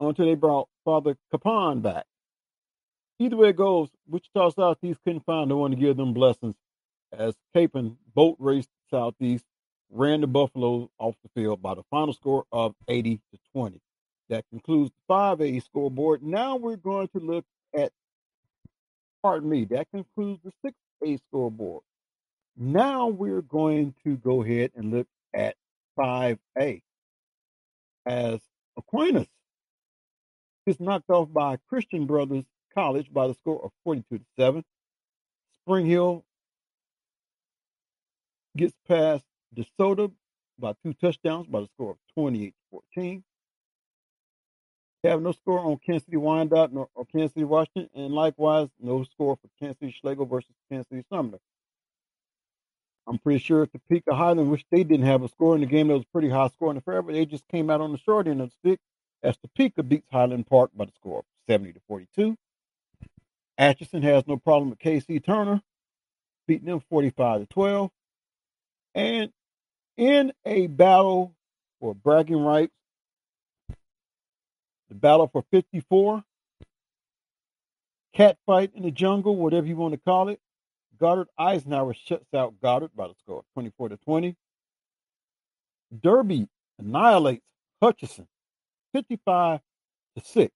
[0.00, 2.06] until they brought Father Kapaun back.
[3.20, 6.56] Either way it goes, Wichita Southeast couldn't find no one to give them blessings
[7.12, 9.44] as Kapaun boat raced Southeast,
[9.88, 13.80] ran the Buffalo off the field by the final score of 80 to 20.
[14.32, 16.22] That concludes the 5A scoreboard.
[16.22, 17.44] Now we're going to look
[17.76, 17.92] at,
[19.20, 20.72] pardon me, that concludes the
[21.04, 21.82] 6A scoreboard.
[22.56, 25.56] Now we're going to go ahead and look at
[25.98, 26.80] 5A
[28.06, 28.40] as
[28.78, 29.28] Aquinas
[30.64, 34.64] is knocked off by Christian Brothers College by the score of 42 to 7.
[35.60, 36.24] Spring Hill
[38.56, 40.10] gets past DeSoto
[40.58, 43.24] by two touchdowns by the score of 28 to 14.
[45.04, 49.02] Have no score on Kansas City Wyandotte nor or Kansas City Washington, and likewise no
[49.04, 51.38] score for Kansas City Schlagle versus Kansas City Sumner.
[53.08, 55.94] I'm pretty sure Topeka Highland, which they didn't have a score in the game that
[55.94, 58.28] was pretty high score in the fair, but they just came out on the short
[58.28, 58.80] end of the stick
[59.22, 62.36] as Topeka beats Highland Park by the score of 70 to 42.
[63.58, 65.60] Atchison has no problem with KC Turner,
[66.46, 67.90] beating them 45 to 12.
[68.94, 69.32] And
[69.96, 71.34] in a battle
[71.80, 72.72] for bragging rights,
[74.92, 76.22] the battle for 54,
[78.12, 80.38] cat fight in the jungle, whatever you want to call it,
[81.00, 84.36] Goddard Eisenhower shuts out Goddard by the score 24 to 20.
[85.98, 86.46] Derby
[86.78, 87.44] annihilates
[87.80, 88.28] Hutchinson
[88.92, 89.60] 55
[90.16, 90.54] to 6.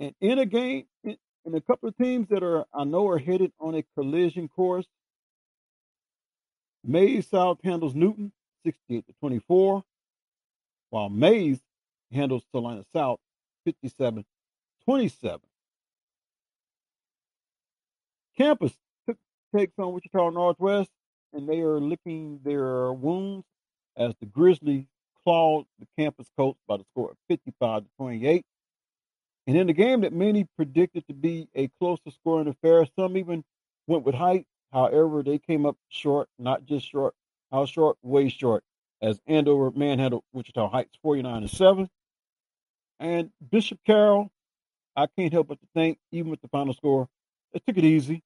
[0.00, 1.18] And in a game, in,
[1.52, 4.86] a couple of teams that are I know are headed on a collision course,
[6.82, 8.32] Maize South handles Newton
[8.64, 9.84] 68 to 24,
[10.88, 11.60] while Maize
[12.12, 13.18] handles Salina South
[13.64, 14.24] 57
[14.84, 15.40] 27.
[18.36, 18.72] Campus
[19.06, 19.18] took,
[19.54, 20.90] takes on Wichita Northwest,
[21.32, 23.44] and they are licking their wounds
[23.96, 24.86] as the Grizzlies
[25.24, 28.44] clawed the campus coach by the score of 55 to 28.
[29.46, 33.44] And in the game that many predicted to be a closer scoring affair, some even
[33.86, 34.46] went with height.
[34.72, 37.14] However, they came up short, not just short,
[37.50, 38.62] how short, way short,
[39.02, 41.90] as Andover manhandled Wichita Heights 49 to 7.
[43.00, 44.30] And Bishop Carroll,
[44.94, 47.08] I can't help but to think, even with the final score,
[47.52, 48.22] they took it easy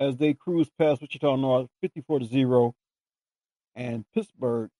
[0.00, 2.74] as they cruised past Wichita North 54 to 0.
[3.76, 4.70] And Pittsburg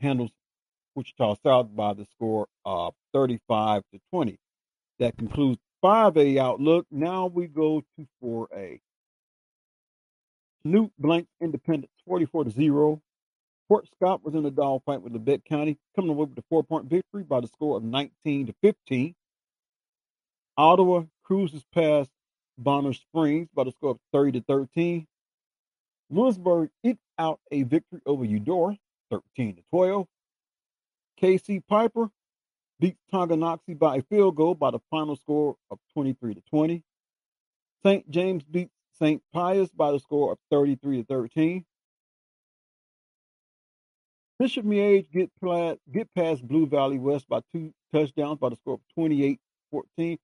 [0.00, 0.30] handles
[0.94, 4.38] Wichita South by the score of 35 to 20.
[4.98, 6.86] That concludes 5A outlook.
[6.90, 8.80] Now we go to 4A.
[10.64, 13.02] Newt blank Independence 44 to 0.
[13.68, 16.86] Fort Scott was in a dogfight with Labette County, coming away with a four point
[16.86, 19.14] victory by the score of 19 to 15.
[20.56, 22.10] Ottawa cruises past
[22.58, 25.06] Bonner Springs by the score of 30 to 13.
[26.10, 28.76] Louisburg eked out a victory over Eudora,
[29.10, 30.06] 13 to 12.
[31.20, 32.10] KC Piper
[32.78, 36.82] beats Tonganoxie by a field goal by the final score of 23 to 20.
[37.82, 38.10] St.
[38.10, 39.22] James beats St.
[39.32, 41.64] Pius by the score of 33 to 13.
[44.38, 45.30] Bishop Miege get,
[45.92, 49.38] get past Blue Valley West by two touchdowns by the score of 28
[49.70, 50.18] 14.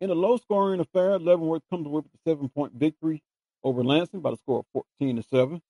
[0.00, 3.22] In a low scoring affair, Leavenworth comes away with a seven point victory
[3.62, 5.62] over Lansing by the score of 14 to 7.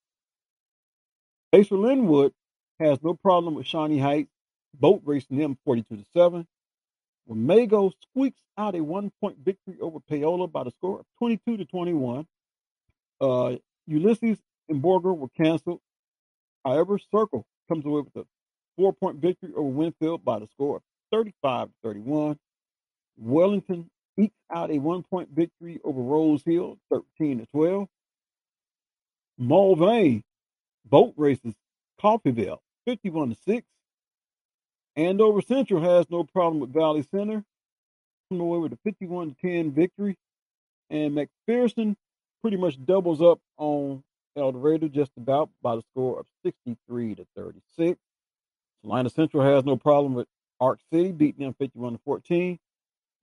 [1.53, 2.33] Acer Linwood
[2.81, 4.31] has no problem with Shawnee Heights,
[4.75, 6.47] boat racing them 42 to 7.
[7.31, 11.65] Wamego squeaks out a one point victory over Paola by the score of 22 to
[11.65, 12.27] 21.
[13.21, 14.39] Uh, Ulysses
[14.69, 15.81] and Borger were canceled.
[16.65, 18.27] However, Circle comes away with a
[18.77, 22.39] four point victory over Winfield by the score of 35 to 31.
[23.17, 23.89] Wellington
[24.19, 27.89] ekes out a one point victory over Rose Hill 13 to 12.
[29.41, 30.23] Mulvane
[30.89, 31.55] boat races
[32.01, 33.67] Coffeyville 51 to 6.
[34.97, 37.45] Andover Central has no problem with Valley Center.
[38.29, 40.17] Coming away with a 51 to 10 victory.
[40.91, 41.97] And McPherson
[42.43, 44.03] pretty much doubles up on
[44.37, 47.99] El Dorado just about by the score of 63 to 36.
[48.83, 50.27] Salina Central has no problem with
[50.61, 52.59] Ark City beating them 51 to 14.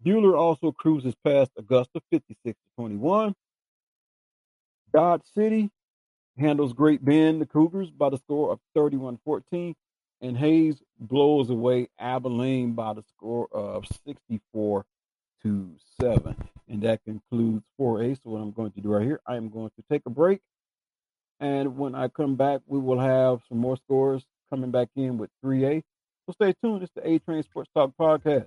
[0.03, 3.35] Buhler also cruises past Augusta 56 to 21.
[4.93, 5.69] Dodge City
[6.37, 9.75] handles Great Bend, the Cougars, by the score of 31 14.
[10.21, 14.85] And Hays blows away Abilene by the score of 64
[15.43, 16.35] to 7.
[16.67, 18.15] And that concludes 4A.
[18.23, 20.41] So, what I'm going to do right here, I am going to take a break.
[21.41, 25.31] And when I come back, we will have some more scores coming back in with
[25.43, 25.81] 3A.
[26.27, 26.83] So, stay tuned.
[26.83, 28.45] It's the A Train Sports Talk Podcast.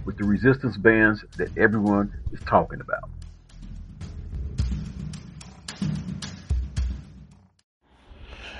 [0.06, 3.10] with the resistance bands that everyone is talking about.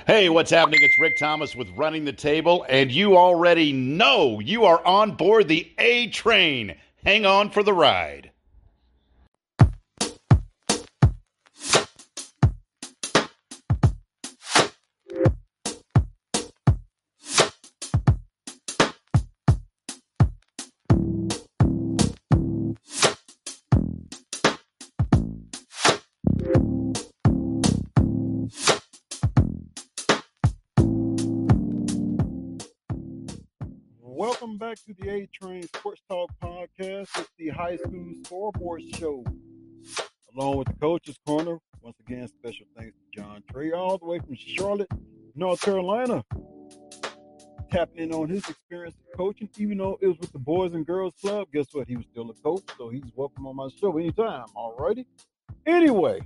[0.05, 0.79] Hey, what's happening?
[0.83, 5.47] It's Rick Thomas with Running the Table, and you already know you are on board
[5.47, 6.75] the A train.
[7.03, 8.31] Hang on for the ride.
[34.17, 37.07] Welcome back to the A Train Sports Talk Podcast.
[37.19, 39.23] It's the high school scoreboard show.
[40.33, 41.59] Along with the coaches corner.
[41.83, 44.89] Once again, special thanks to John Trey, all the way from Charlotte,
[45.35, 46.25] North Carolina.
[47.71, 51.13] Tapping in on his experience coaching, even though it was with the Boys and Girls
[51.21, 51.49] Club.
[51.53, 51.87] Guess what?
[51.87, 54.45] He was still a coach, so he's welcome on my show anytime.
[54.55, 55.05] Alrighty.
[55.67, 56.21] Anyway,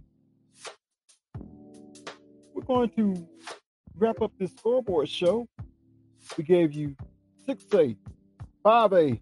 [2.54, 3.28] we're going to
[3.98, 5.46] wrap up this scoreboard show.
[6.38, 6.96] We gave you
[7.48, 7.98] 6A,
[8.64, 9.22] 5A,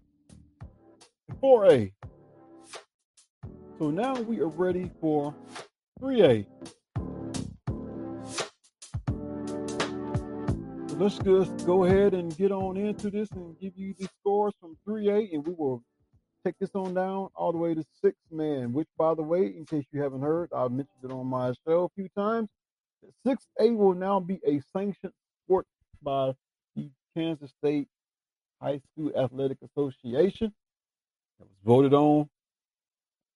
[1.28, 1.92] and 4A.
[3.78, 5.34] So now we are ready for
[6.00, 6.46] 3A.
[10.88, 14.52] So let's just go ahead and get on into this and give you the scores
[14.60, 15.82] from 3A, and we will
[16.44, 19.64] take this on down all the way to six man, which, by the way, in
[19.64, 22.48] case you haven't heard, I've mentioned it on my show a few times.
[23.26, 25.14] 6A will now be a sanctioned
[25.44, 25.66] sport
[26.02, 26.32] by
[26.76, 27.88] the Kansas State
[28.60, 30.52] High School Athletic Association.
[31.38, 32.28] That was voted on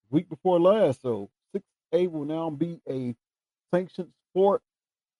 [0.09, 1.01] week before last.
[1.01, 3.15] So 6A will now be a
[3.73, 4.61] sanctioned sport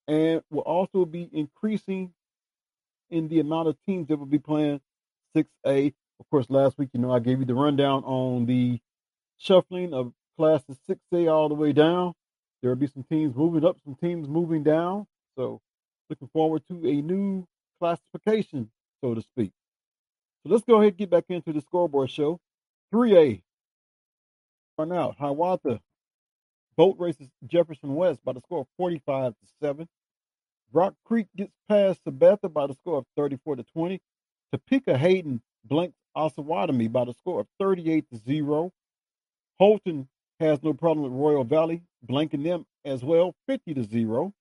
[0.07, 2.13] and will also be increasing
[3.09, 4.81] in the amount of teams that will be playing
[5.35, 5.93] 6A.
[6.19, 8.79] Of course, last week, you know, I gave you the rundown on the
[9.37, 12.13] shuffling of classes 6A all the way down.
[12.61, 15.07] There will be some teams moving up, some teams moving down.
[15.37, 15.61] So,
[16.09, 17.45] looking forward to a new
[17.79, 18.69] classification,
[19.01, 19.51] so to speak.
[20.45, 22.39] So let's go ahead and get back into the scoreboard show.
[22.93, 23.41] 3A.
[24.77, 25.15] Right out.
[25.17, 25.79] Hiawatha
[26.77, 29.87] boat races Jefferson West by the score of 45 to 7.
[30.71, 33.99] Rock Creek gets past Sabetha by the score of 34 to 20.
[34.51, 38.71] Topeka Hayden blanks Osawatomie by the score of 38 to 0.
[39.57, 40.07] Holton
[40.39, 44.33] has no problem with Royal Valley, blanking them as well, 50 to 0.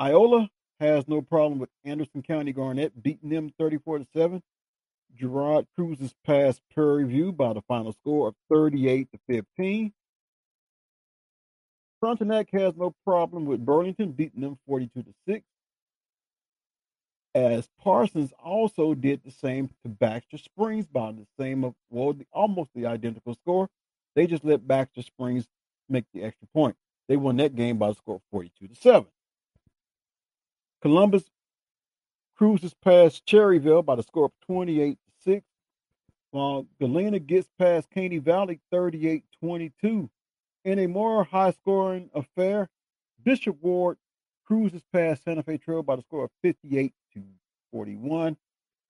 [0.00, 0.48] Iola
[0.82, 4.42] has no problem with Anderson County Garnett, beating them 34 to 7.
[5.14, 9.92] Girard cruises past Prairie View by the final score of 38 to 15.
[12.00, 15.44] Frontenac has no problem with Burlington, beating them 42 to 6.
[17.34, 22.26] As Parsons also did the same to Baxter Springs by the same, of- well, the,
[22.32, 23.68] almost the identical score.
[24.14, 25.46] They just let Baxter Springs
[25.88, 26.76] make the extra point.
[27.08, 29.06] They won that game by a score of 42 to 7.
[30.82, 31.22] Columbus
[32.36, 35.46] cruises past Cherryvale by the score of 28 to 6,
[36.32, 40.10] while Galena gets past Caney Valley 38 22.
[40.64, 42.68] In a more high scoring affair,
[43.22, 43.96] Bishop Ward
[44.44, 47.22] cruises past Santa Fe Trail by the score of 58 to
[47.70, 48.36] 41,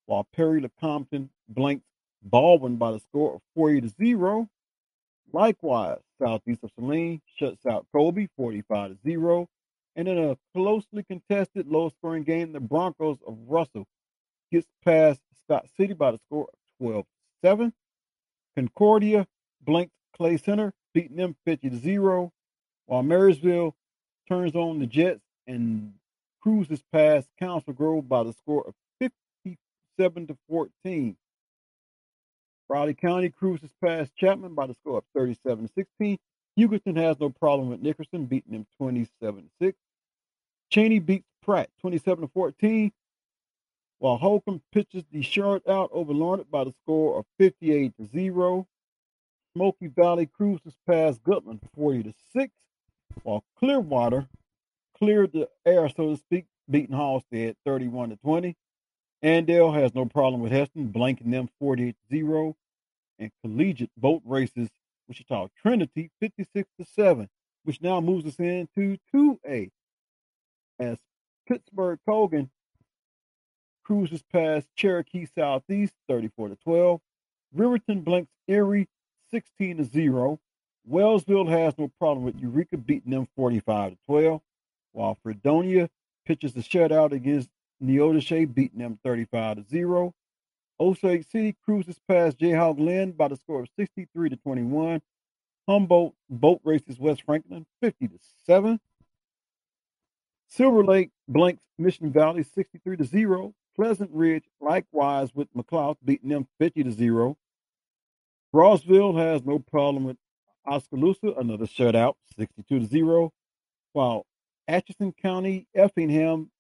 [0.07, 1.85] while Perry Lecompton blanks
[2.23, 4.49] Baldwin by the score of 40 to 0.
[5.33, 9.49] Likewise, southeast of Saline shuts out Colby 45 to 0.
[9.95, 13.87] And in a closely contested, low scoring game, the Broncos of Russell
[14.51, 17.05] gets past Scott City by the score of 12
[17.45, 17.73] 7.
[18.57, 19.27] Concordia
[19.61, 22.33] blanks Clay Center, beating them 50 0,
[22.87, 23.75] while Marysville
[24.29, 25.95] turns on the Jets and
[26.41, 31.17] cruises past Council Grove by the score of 57 to 14.
[32.69, 36.19] Riley County cruises past Chapman by the score of 37 to 16.
[36.59, 39.79] Hugoton has no problem with Nickerson, beating them 27 to 6.
[40.71, 42.93] Cheney beats Pratt 27 to 14,
[43.99, 48.67] while Holcomb pitches the short out over Larned by the score of 58 to 0.
[49.55, 52.53] Smoky Valley cruises past Gutland 40 to 6,
[53.23, 54.29] while Clearwater
[54.97, 58.57] cleared the air, so to speak, beating Halstead 31 to 20.
[59.23, 62.57] Andale has no problem with Hesston, blanking them 48 to 0.
[63.19, 64.69] And collegiate boat races,
[65.09, 67.29] Wichita Trinity 56 to 7,
[67.65, 69.71] which now moves us into 2A.
[70.79, 70.99] As
[71.47, 72.51] Pittsburg Colgan
[73.85, 77.01] cruises past Cherokee Southeast 34 to 12.
[77.55, 78.89] Riverton blanks Erie
[79.31, 80.39] 16 to 0.
[80.89, 84.41] Wellsville has no problem with Eureka beating them 45 to 12,
[84.93, 85.89] while Fredonia
[86.27, 87.49] pitches a shutout against
[87.83, 90.15] Neodesha beating them 35 to 0.
[90.81, 95.01] Osage City cruises past Jayhawk Linn by the score of 63 to 21.
[95.69, 98.81] Humboldt boat races West Franklin 50 to 7.
[100.49, 103.55] Silver Lake blanks Mission Valley 63 to 0.
[103.75, 107.37] Pleasant Ridge likewise with McLouth beating them 50 to 0.
[108.53, 110.19] Rossville has no problem with
[110.67, 113.33] Oskaloosa, another shutout, 62 to 0.
[113.93, 114.27] While
[114.69, 116.51] Atchison County, Effingham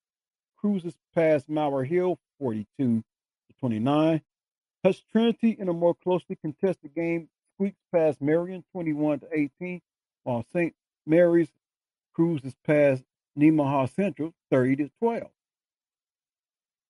[0.56, 3.04] cruises past Maur Hill 42 to
[3.62, 4.20] 29.
[4.84, 9.80] Hutch Trinity in a more closely contested game squeaks past Marion 21 to 18,
[10.24, 10.74] while St.
[11.06, 11.52] Mary's
[12.12, 13.04] cruises past
[13.38, 15.22] Nemaha Central 30 to 12.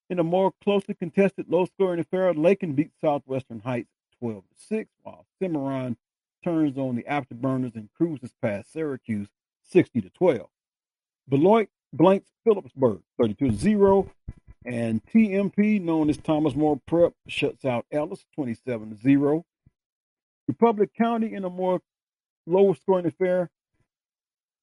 [0.08, 4.90] In a more closely contested low scoring affair, Lakin beats Southwestern Heights 12 to 6,
[5.02, 5.98] while Cimarron
[6.42, 9.28] turns on the afterburners and cruises past Syracuse
[9.68, 10.48] 60 to 12.
[11.28, 14.10] Beloit blanks Phillipsburg 32 to 0,
[14.64, 19.44] and TMP, known as Thomas More Prep, shuts out Ellis 27 to 0.
[20.48, 21.80] Republic County, in a more
[22.46, 23.50] lower scoring affair,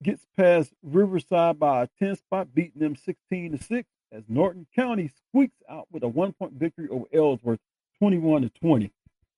[0.04, 5.12] gets past Riverside by a 10 spot, beating them 16 to 6, as Norton County
[5.28, 7.60] squeaks out with a one point victory over Ellsworth
[8.00, 8.92] 21 to 20.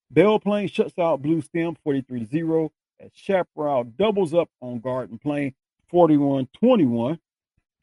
[0.09, 5.17] Belle Plaine shuts out Blue Stem 43 to 0, as Chaparral doubles up on Garden
[5.17, 5.53] Plain
[5.89, 7.19] 41 21.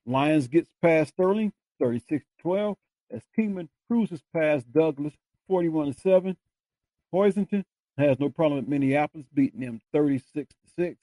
[0.07, 2.76] Lyons gets past Sterling 36 to 12,
[3.11, 5.12] as Kingman cruises past Douglas
[5.49, 6.36] 41 to 7.
[7.12, 7.62] Hoisington
[7.99, 10.96] has no problem with Minneapolis beating them 36 to 6.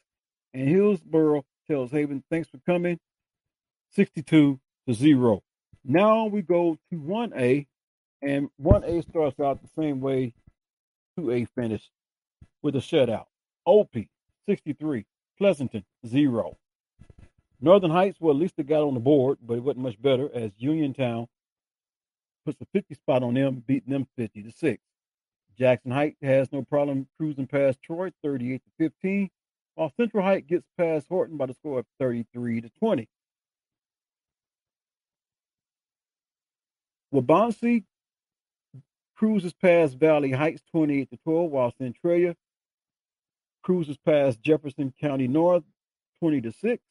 [0.56, 3.00] And Hillsboro tells Haven, thanks for coming,
[3.92, 5.44] 62 to 0.
[5.84, 7.68] Now we go to 1A,
[8.24, 10.34] and 1A starts out the same way
[11.20, 11.92] 2A finished
[12.64, 13.26] with a shutout.
[13.66, 13.96] OP
[14.48, 15.06] 63,
[15.38, 16.58] Pleasanton 0.
[17.62, 20.28] Northern Heights, well, at least they got on the board, but it wasn't much better
[20.34, 21.28] as Uniontown
[22.46, 24.84] puts a 50 spot on them, beating them 50 to 6.
[25.58, 29.30] Jackson Heights has no problem cruising past Troy 38 to 15,
[29.76, 33.08] while Central Heights gets past Horton by the score of 33 to 20.
[37.14, 37.84] Wabaunsee
[39.16, 42.36] cruises past Valley Heights 28 to 12, while Centralia
[43.64, 45.64] cruises past Jefferson County North
[46.20, 46.84] 20 to 6.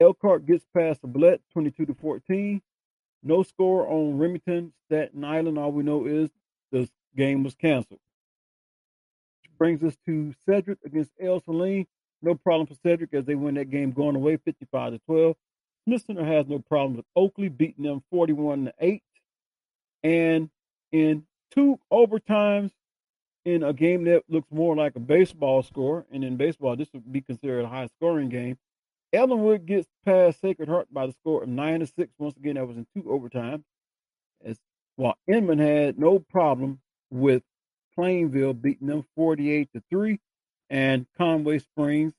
[0.00, 2.62] Elkhart gets past Sublette 22 to 14.
[3.22, 5.58] No score on Remington, Staten Island.
[5.58, 6.30] All we know is
[6.70, 8.00] the game was canceled.
[9.42, 11.86] Which brings us to Cedric against El Saline.
[12.22, 15.36] No problem for Cedric as they win that game going away 55 to 12.
[15.84, 19.02] Smith Center has no problem with Oakley beating them 41 to 8.
[20.02, 20.50] And
[20.92, 22.70] in two overtimes
[23.44, 27.10] in a game that looks more like a baseball score, and in baseball, this would
[27.10, 28.58] be considered a high scoring game.
[29.12, 32.12] Ellinwood gets past Sacred Heart by the score of nine to six.
[32.18, 33.64] Once again, that was in two overtime.
[34.44, 34.58] As
[34.96, 36.80] while Inman had no problem
[37.10, 37.42] with
[37.94, 40.20] Plainville beating them 48 to 3,
[40.70, 42.12] and Conway Springs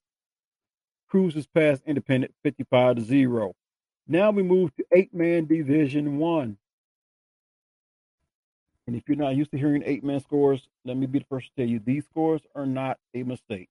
[1.10, 3.54] cruises past Independent 55 to 0.
[4.08, 6.58] Now we move to eight man division one.
[8.88, 11.48] And if you're not used to hearing eight man scores, let me be the first
[11.48, 13.70] to tell you these scores are not a mistake.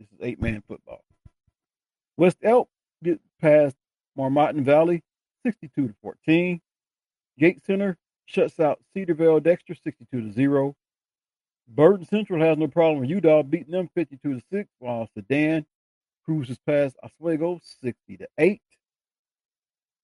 [0.00, 1.02] This is eight man football.
[2.18, 2.68] West Elk
[3.02, 3.76] gets past
[4.18, 5.02] Marmaton Valley
[5.46, 6.60] 62 to 14.
[7.38, 7.96] Gate Center
[8.26, 10.74] shuts out Cedarville Dexter 62 to 0.
[11.68, 15.64] Burton Central has no problem with Udall beating them 52 to 6, while Sedan
[16.24, 18.60] cruises past Oswego 60 to 8.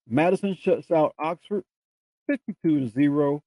[0.07, 1.65] Madison shuts out Oxford
[2.27, 3.43] 52 to 0.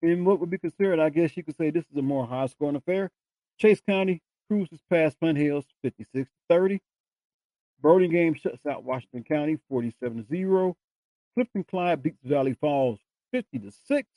[0.00, 2.46] In what would be considered, I guess you could say this is a more high
[2.46, 3.10] scoring affair.
[3.58, 6.80] Chase County cruises past Flint Hills 56 to 30.
[7.82, 10.76] Burlingame shuts out Washington County 47 0.
[11.34, 12.98] Clifton Clyde beats Valley Falls
[13.32, 14.08] 50 to 6.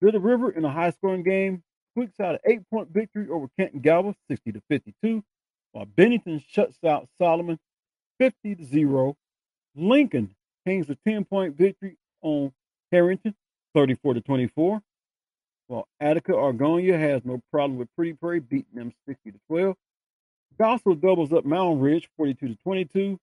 [0.00, 1.62] Bitter River in a high scoring game
[1.92, 5.22] squeaks out an eight point victory over Canton Galva 60 to 52.
[5.72, 7.58] While Bennington shuts out Solomon
[8.18, 9.16] 50 to 0.
[9.76, 10.34] Lincoln
[10.66, 12.52] hangs a 10 point victory on
[12.92, 13.34] Herington
[13.74, 14.82] 34 to 24.
[15.68, 19.76] While Attica Argonia has no problem with Pretty Prairie beating them 60 to 12.
[20.58, 23.18] Gospel doubles up Mountain Ridge 42 to 22.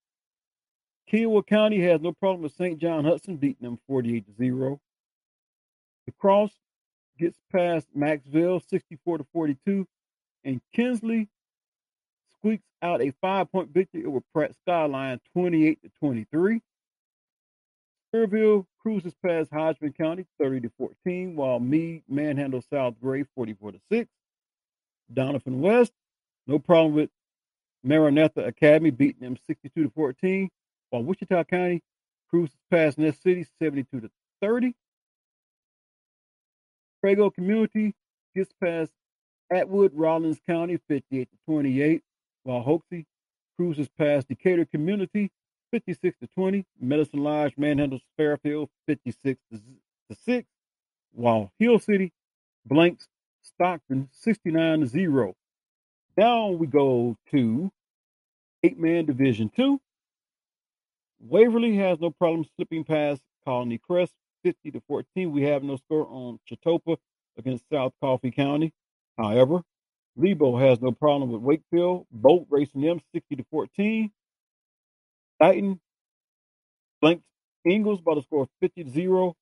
[1.08, 2.78] Kiowa County has no problem with St.
[2.78, 4.80] John Hudson beating them 48 to 0.
[6.06, 6.50] The Cross
[7.18, 9.86] gets past Macksville 64 to 42.
[10.44, 11.28] And Kinsley
[12.38, 16.60] squeaks out a five point victory over Pratt Skyline 28 to 23.
[18.14, 23.80] Fairville cruises past Hodgman County 30 to 14, while Meade manhandles South Gray 44 to
[23.92, 24.08] 6.
[25.12, 25.92] Donovan West,
[26.46, 27.10] no problem with
[27.82, 30.48] Maranatha Academy beating them 62 to 14,
[30.90, 31.82] while Wichita County
[32.28, 34.10] cruises past Ness City 72 to
[34.42, 34.74] 30.
[37.00, 37.94] Prego Community
[38.34, 38.90] gets past
[39.50, 42.02] Atwood Rawlins County 58 to 28,
[42.42, 43.06] while Hoxie
[43.56, 45.30] cruises past Decatur Community
[45.72, 46.66] 56 to 20.
[46.80, 50.48] Medicine Lodge manhandles Fairfield 56 to 6,
[51.12, 52.12] while Hill City
[52.66, 53.08] blanks
[53.42, 55.34] Stockton 69 to 0.
[56.18, 57.70] Down we go to
[58.64, 59.80] eight man division two.
[61.20, 64.12] Waverly has no problem slipping past Colony Crest
[64.42, 65.30] 50 to 14.
[65.30, 66.96] We have no score on Chetopa
[67.36, 68.72] against South Coffee County.
[69.16, 69.62] However,
[70.16, 74.10] Lebo has no problem with Wakefield, boat racing them 60 to 14.
[75.40, 75.80] Titan
[77.00, 77.22] blanked
[77.64, 79.36] Ingalls by the score of 50 to 0.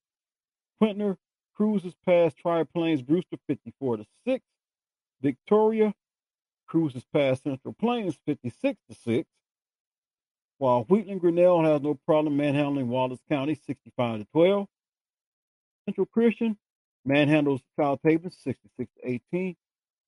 [0.79, 1.17] Quinter
[1.55, 4.45] cruises past Tri Plains Brewster 54 to 6.
[5.23, 5.95] Victoria
[6.67, 9.29] cruises past Central Plains 56 to 6.
[10.59, 14.67] While Wheatland Grinnell has no problem manhandling Wallace County 65 to 12.
[15.87, 16.57] Central Christian
[17.07, 19.57] manhandles South Haven 66 to 18.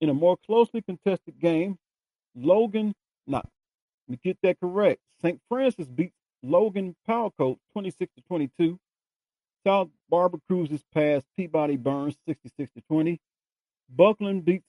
[0.00, 1.78] In a more closely contested game,
[2.34, 2.94] Logan,
[3.26, 3.48] not,
[4.08, 5.00] let me get that correct.
[5.20, 5.40] St.
[5.48, 8.78] Francis beats Logan Powellcoat 26 to 22.
[9.66, 13.20] South Barber cruises past Peabody Burns 66 to 20.
[13.90, 14.64] Bucklin beats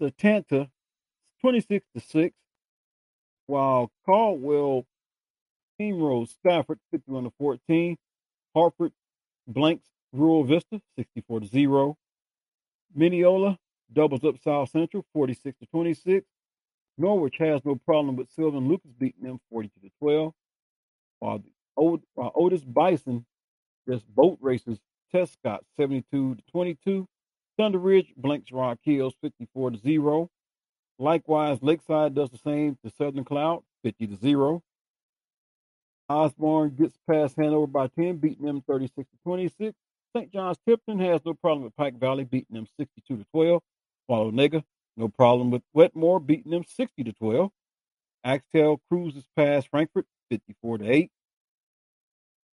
[0.00, 0.70] Satanta
[1.40, 2.34] 26 to 6.
[3.46, 4.86] While Caldwell
[5.78, 7.96] steamrolls Stafford 51 to 14.
[8.54, 8.92] Hartford
[9.46, 11.96] blanks Rural Vista 64 to 0.
[12.96, 13.58] Minneola
[13.92, 16.26] doubles up South Central 46 to 26.
[16.98, 20.32] Norwich has no problem with Sylvan Lucas beating them 42 to 12.
[21.20, 23.26] While the old while Otis Bison
[23.88, 24.78] just boat races
[25.12, 27.06] Tescott 72 to 22.
[27.58, 30.30] Thunder Ridge blanks Rock Hills 54 to 0.
[30.98, 34.62] Likewise, Lakeside does the same to Southern Cloud 50 to 0.
[36.08, 39.74] Osborne gets past Hanover by 10, beating them 36 to 26.
[40.16, 40.32] St.
[40.32, 43.62] John's Tipton has no problem with Pike Valley, beating them 62 to 12.
[44.06, 44.62] While Onaga,
[44.96, 47.50] no problem with Wetmore, beating them 60 to 12.
[48.24, 51.10] Axtell cruises past Frankfort 54 to 8.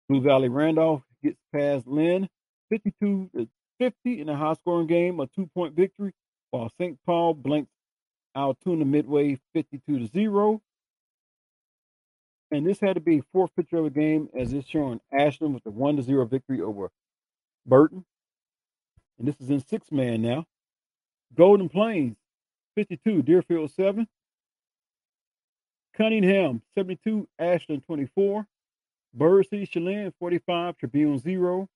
[0.10, 2.28] Blue Valley Randolph gets past Linn
[2.70, 3.48] 52 to
[3.84, 6.14] 50 in a high scoring game, a two point victory,
[6.52, 6.98] while St.
[7.06, 7.70] Paul blanks
[8.34, 10.62] Altoona Midway 52 to 0.
[12.50, 15.72] And this had to be forfeiture of a game as it's showing Ashland with a
[15.72, 16.92] 1 to 0 victory over
[17.66, 18.06] Burton.
[19.20, 20.46] And this is in six man now.
[21.36, 22.16] Golden Plains
[22.76, 24.08] 52, Deerfield 7.
[25.94, 28.48] Cunningham 72, Ashland 24.
[29.14, 31.68] Bird City Cheylin 45, Tribune 0.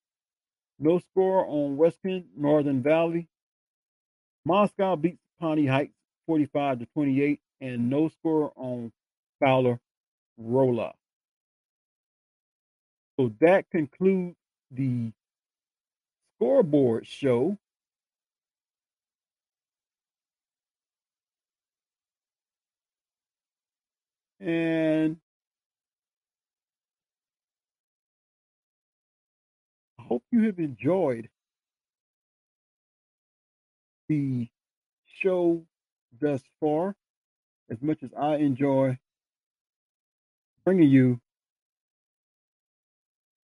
[0.80, 3.28] No score on Western Northern Valley.
[4.46, 5.94] Moscow beats Pawnee Heights
[6.28, 8.92] 45 to 28, and no score on
[9.40, 9.80] Fowler
[10.38, 10.94] Rolla.
[13.20, 14.38] So that concludes
[14.72, 15.12] the
[16.36, 17.58] scoreboard show.
[24.40, 25.18] And
[30.08, 31.30] hope you have enjoyed
[34.10, 34.48] the
[35.06, 35.64] show
[36.20, 36.96] thus far
[37.70, 38.98] as much as I enjoy
[40.64, 41.20] bringing you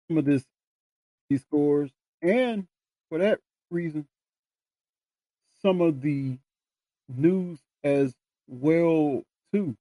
[0.07, 0.43] some of this
[1.29, 1.91] these scores
[2.21, 2.67] and
[3.09, 3.39] for that
[3.69, 4.07] reason
[5.61, 6.37] some of the
[7.09, 8.13] news as
[8.47, 9.75] well too.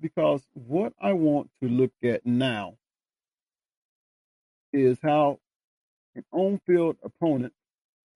[0.00, 2.74] Because what I want to look at now
[4.72, 5.38] is how
[6.14, 7.52] an on-field opponent,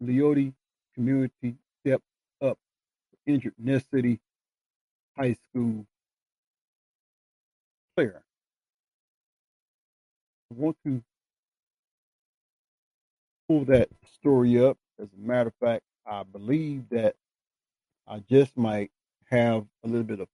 [0.02, 0.52] Leoti
[0.94, 2.04] Community, stepped
[2.40, 2.58] up
[3.10, 4.20] for injured Ness City
[5.16, 5.86] High School
[7.96, 8.22] player.
[10.50, 11.02] I want to
[13.48, 14.76] pull that story up.
[15.00, 17.16] As a matter of fact, I believe that
[18.06, 18.90] I just might
[19.30, 20.28] have a little bit of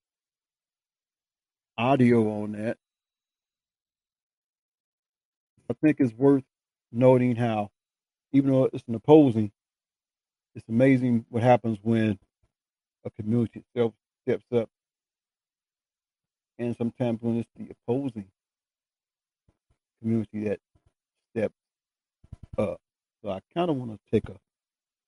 [1.76, 2.78] audio on that.
[5.70, 6.44] I think it's worth
[6.92, 7.70] noting how,
[8.32, 9.52] even though it's an opposing,
[10.54, 12.18] it's amazing what happens when
[13.04, 13.94] a community itself
[14.26, 14.68] steps up,
[16.58, 18.26] and sometimes when it's the opposing
[20.00, 20.60] community that
[21.32, 21.54] steps
[22.58, 22.80] up.
[23.22, 24.36] So I kind of want to take a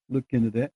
[0.09, 0.73] look into that.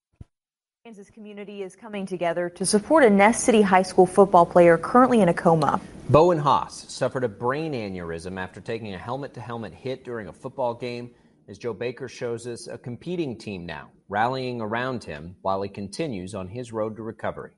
[0.86, 5.22] Kansas community is coming together to support a Ness City High School football player currently
[5.22, 5.80] in a coma.
[6.10, 10.32] Bowen Haas suffered a brain aneurysm after taking a helmet to helmet hit during a
[10.34, 11.10] football game.
[11.48, 16.34] As Joe Baker shows us, a competing team now rallying around him while he continues
[16.34, 17.52] on his road to recovery.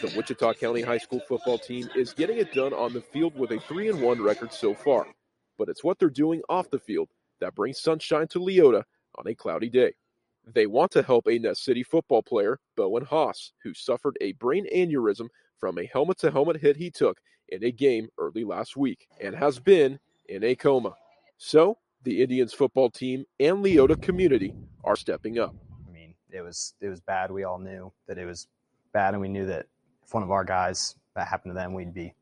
[0.00, 3.50] The Wichita County High School football team is getting it done on the field with
[3.50, 5.08] a 3 and 1 record so far.
[5.58, 7.08] But it's what they're doing off the field
[7.40, 8.84] that brings sunshine to Leoti
[9.16, 9.94] on a cloudy day.
[10.46, 14.66] They want to help a Ness City football player, Bowen Haas, who suffered a brain
[14.74, 15.28] aneurysm
[15.58, 19.34] from a helmet to helmet hit he took in a game early last week and
[19.36, 20.94] has been in a coma.
[21.36, 25.54] So, the Indians football team and Leoti community are stepping up.
[25.86, 27.30] I mean, it was it was bad.
[27.30, 28.48] We all knew that it was
[28.92, 29.66] bad, and we knew that
[30.04, 32.14] if one of our guys that happened to them, we'd be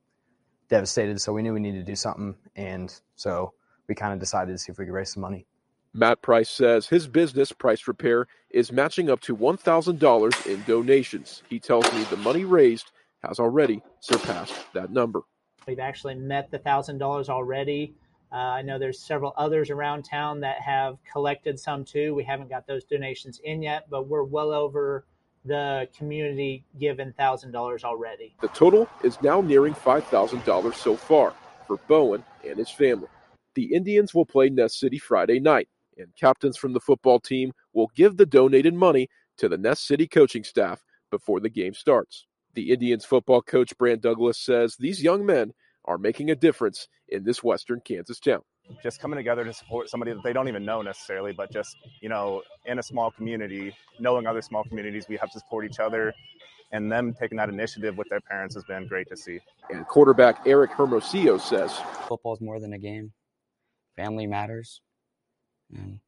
[0.69, 1.21] devastated.
[1.21, 3.55] So we knew we needed to do something, and so
[3.89, 5.47] we kind of decided to see if we could raise some money.
[5.93, 11.43] Matt Price says his business, Price Repair, is matching up to $1,000 in donations.
[11.49, 12.93] He tells me the money raised
[13.25, 15.23] has already surpassed that number.
[15.67, 17.95] We've actually met the $1,000 already.
[18.33, 22.15] Uh, I know there's several others around town that have collected some too.
[22.15, 25.05] We haven't got those donations in yet, but we're well over
[25.45, 28.37] the community given $1,000 already.
[28.41, 31.35] The total is now nearing $5,000 so far
[31.67, 33.09] for Bowen and his family.
[33.57, 35.69] The Indians will play Ness City Friday night
[36.01, 40.07] and captains from the football team will give the donated money to the Ness City
[40.07, 42.27] coaching staff before the game starts.
[42.55, 45.53] The Indians football coach Brant Douglas says these young men
[45.85, 48.43] are making a difference in this western Kansas town.
[48.83, 52.09] Just coming together to support somebody that they don't even know necessarily, but just, you
[52.09, 56.13] know, in a small community, knowing other small communities, we have to support each other.
[56.73, 59.41] And them taking that initiative with their parents has been great to see.
[59.71, 61.73] And quarterback Eric Hermosillo says
[62.07, 63.13] Football is more than a game,
[63.97, 64.81] family matters
[65.75, 66.01] and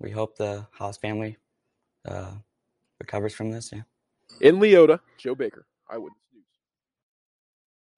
[0.00, 1.36] we hope the Haas family
[2.06, 2.32] uh,
[3.00, 3.70] recovers from this.
[3.72, 3.82] Yeah.
[4.40, 6.44] In Leoti, Joe Baker, Eyewitness News.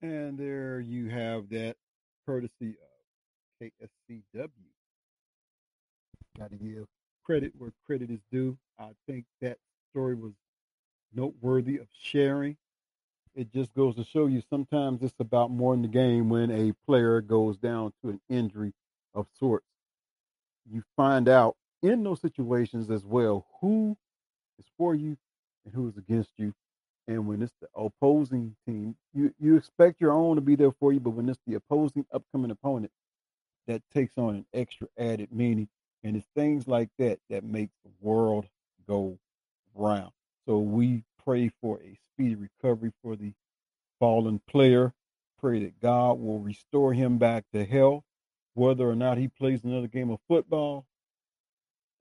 [0.01, 1.75] And there you have that
[2.25, 2.75] courtesy
[3.61, 4.49] of KSCW.
[6.37, 6.85] Got to give
[7.25, 8.57] credit where credit is due.
[8.79, 9.57] I think that
[9.91, 10.31] story was
[11.13, 12.55] noteworthy of sharing.
[13.35, 16.73] It just goes to show you sometimes it's about more in the game when a
[16.85, 18.73] player goes down to an injury
[19.13, 19.65] of sorts
[20.71, 23.97] you find out in those situations as well who
[24.59, 25.17] is for you
[25.65, 26.53] and who is against you.
[27.07, 30.93] And when it's the opposing team, you, you expect your own to be there for
[30.93, 32.91] you, but when it's the opposing upcoming opponent,
[33.67, 35.67] that takes on an extra added meaning.
[36.03, 38.45] And it's things like that that make the world
[38.87, 39.17] go
[39.75, 40.11] round.
[40.47, 43.33] So we pray for a speedy recovery for the
[43.99, 44.93] fallen player.
[45.39, 48.03] Pray that God will restore him back to health.
[48.59, 50.85] Whether or not he plays another game of football,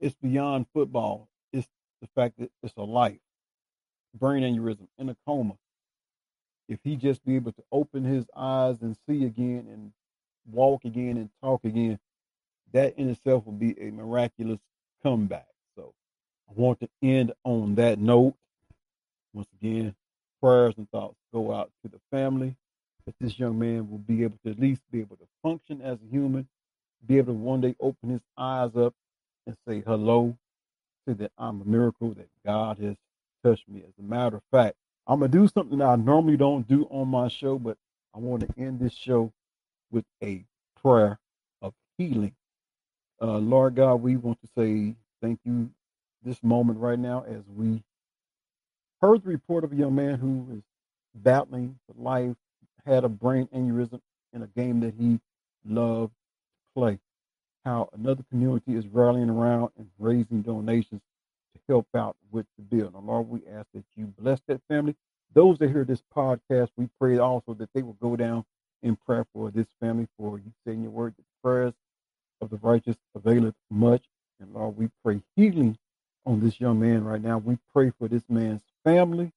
[0.00, 1.28] it's beyond football.
[1.52, 1.68] It's
[2.00, 3.20] the fact that it's a life.
[4.12, 5.54] Brain aneurysm in a coma.
[6.68, 9.92] If he just be able to open his eyes and see again and
[10.50, 12.00] walk again and talk again,
[12.72, 14.58] that in itself will be a miraculous
[15.04, 15.46] comeback.
[15.76, 15.94] So
[16.50, 18.34] I want to end on that note.
[19.32, 19.94] Once again,
[20.42, 22.56] prayers and thoughts go out to the family
[23.08, 25.96] that this young man will be able to at least be able to function as
[25.96, 26.46] a human,
[27.06, 28.92] be able to one day open his eyes up
[29.46, 30.36] and say hello,
[31.06, 32.96] say that I'm a miracle, that God has
[33.42, 33.82] touched me.
[33.88, 37.28] As a matter of fact, I'm gonna do something I normally don't do on my
[37.28, 37.78] show, but
[38.14, 39.32] I want to end this show
[39.90, 40.44] with a
[40.82, 41.18] prayer
[41.62, 42.34] of healing.
[43.22, 45.70] Uh, Lord God, we want to say thank you
[46.22, 47.82] this moment right now as we
[49.00, 50.62] heard the report of a young man who is
[51.14, 52.36] battling for life,
[52.88, 54.00] had a brain aneurysm
[54.32, 55.20] in a game that he
[55.66, 56.98] loved to play.
[57.64, 61.02] How another community is rallying around and raising donations
[61.54, 62.90] to help out with the bill.
[62.92, 64.96] Now, Lord, we ask that you bless that family.
[65.34, 68.44] Those that hear this podcast, we pray also that they will go down
[68.82, 70.08] in prayer for this family.
[70.18, 71.74] For you say in your word the prayers
[72.40, 74.04] of the righteous availeth much.
[74.40, 75.76] And Lord, we pray healing
[76.24, 77.38] on this young man right now.
[77.38, 79.32] We pray for this man's family.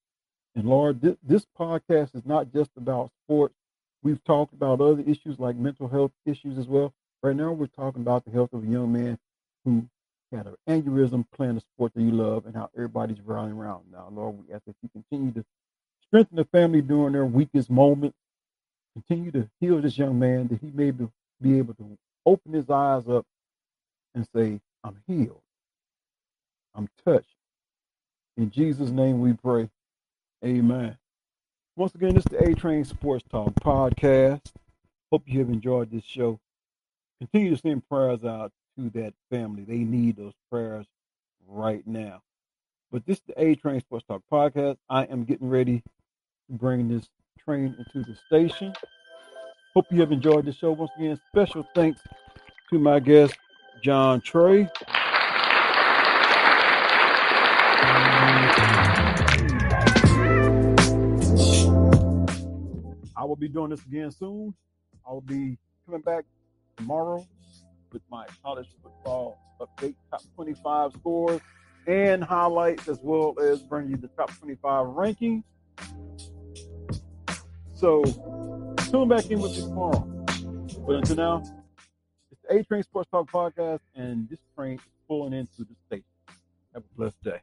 [0.55, 3.55] And Lord, this, this podcast is not just about sports.
[4.03, 6.93] We've talked about other issues like mental health issues as well.
[7.23, 9.17] Right now, we're talking about the health of a young man
[9.63, 9.85] who
[10.31, 13.83] had an aneurysm playing a sport that you love and how everybody's rallying around.
[13.91, 15.45] Now, Lord, we ask that you continue to
[16.07, 18.17] strengthen the family during their weakest moments.
[18.93, 23.07] Continue to heal this young man that he may be able to open his eyes
[23.07, 23.25] up
[24.15, 25.41] and say, I'm healed.
[26.75, 27.35] I'm touched.
[28.37, 29.69] In Jesus' name we pray.
[30.43, 30.97] Amen.
[31.75, 34.41] Once again, this is the A Train Sports Talk podcast.
[35.11, 36.39] Hope you have enjoyed this show.
[37.19, 39.63] Continue to send prayers out to that family.
[39.63, 40.87] They need those prayers
[41.47, 42.21] right now.
[42.91, 44.77] But this is the A Train Sports Talk podcast.
[44.89, 45.83] I am getting ready
[46.49, 48.73] to bring this train into the station.
[49.75, 50.71] Hope you have enjoyed the show.
[50.71, 52.01] Once again, special thanks
[52.71, 53.37] to my guest,
[53.83, 54.67] John Trey.
[63.31, 64.53] Will be doing this again soon.
[65.07, 66.25] I will be coming back
[66.75, 67.25] tomorrow
[67.93, 71.39] with my college football update top 25 scores
[71.87, 75.43] and highlights, as well as bring you the top 25 rankings.
[77.73, 78.03] So
[78.91, 80.01] tune back in with me tomorrow.
[80.85, 81.41] But until now,
[82.31, 86.03] it's the A Train Sports Talk podcast, and this train is pulling into the station.
[86.73, 87.39] Have a blessed day.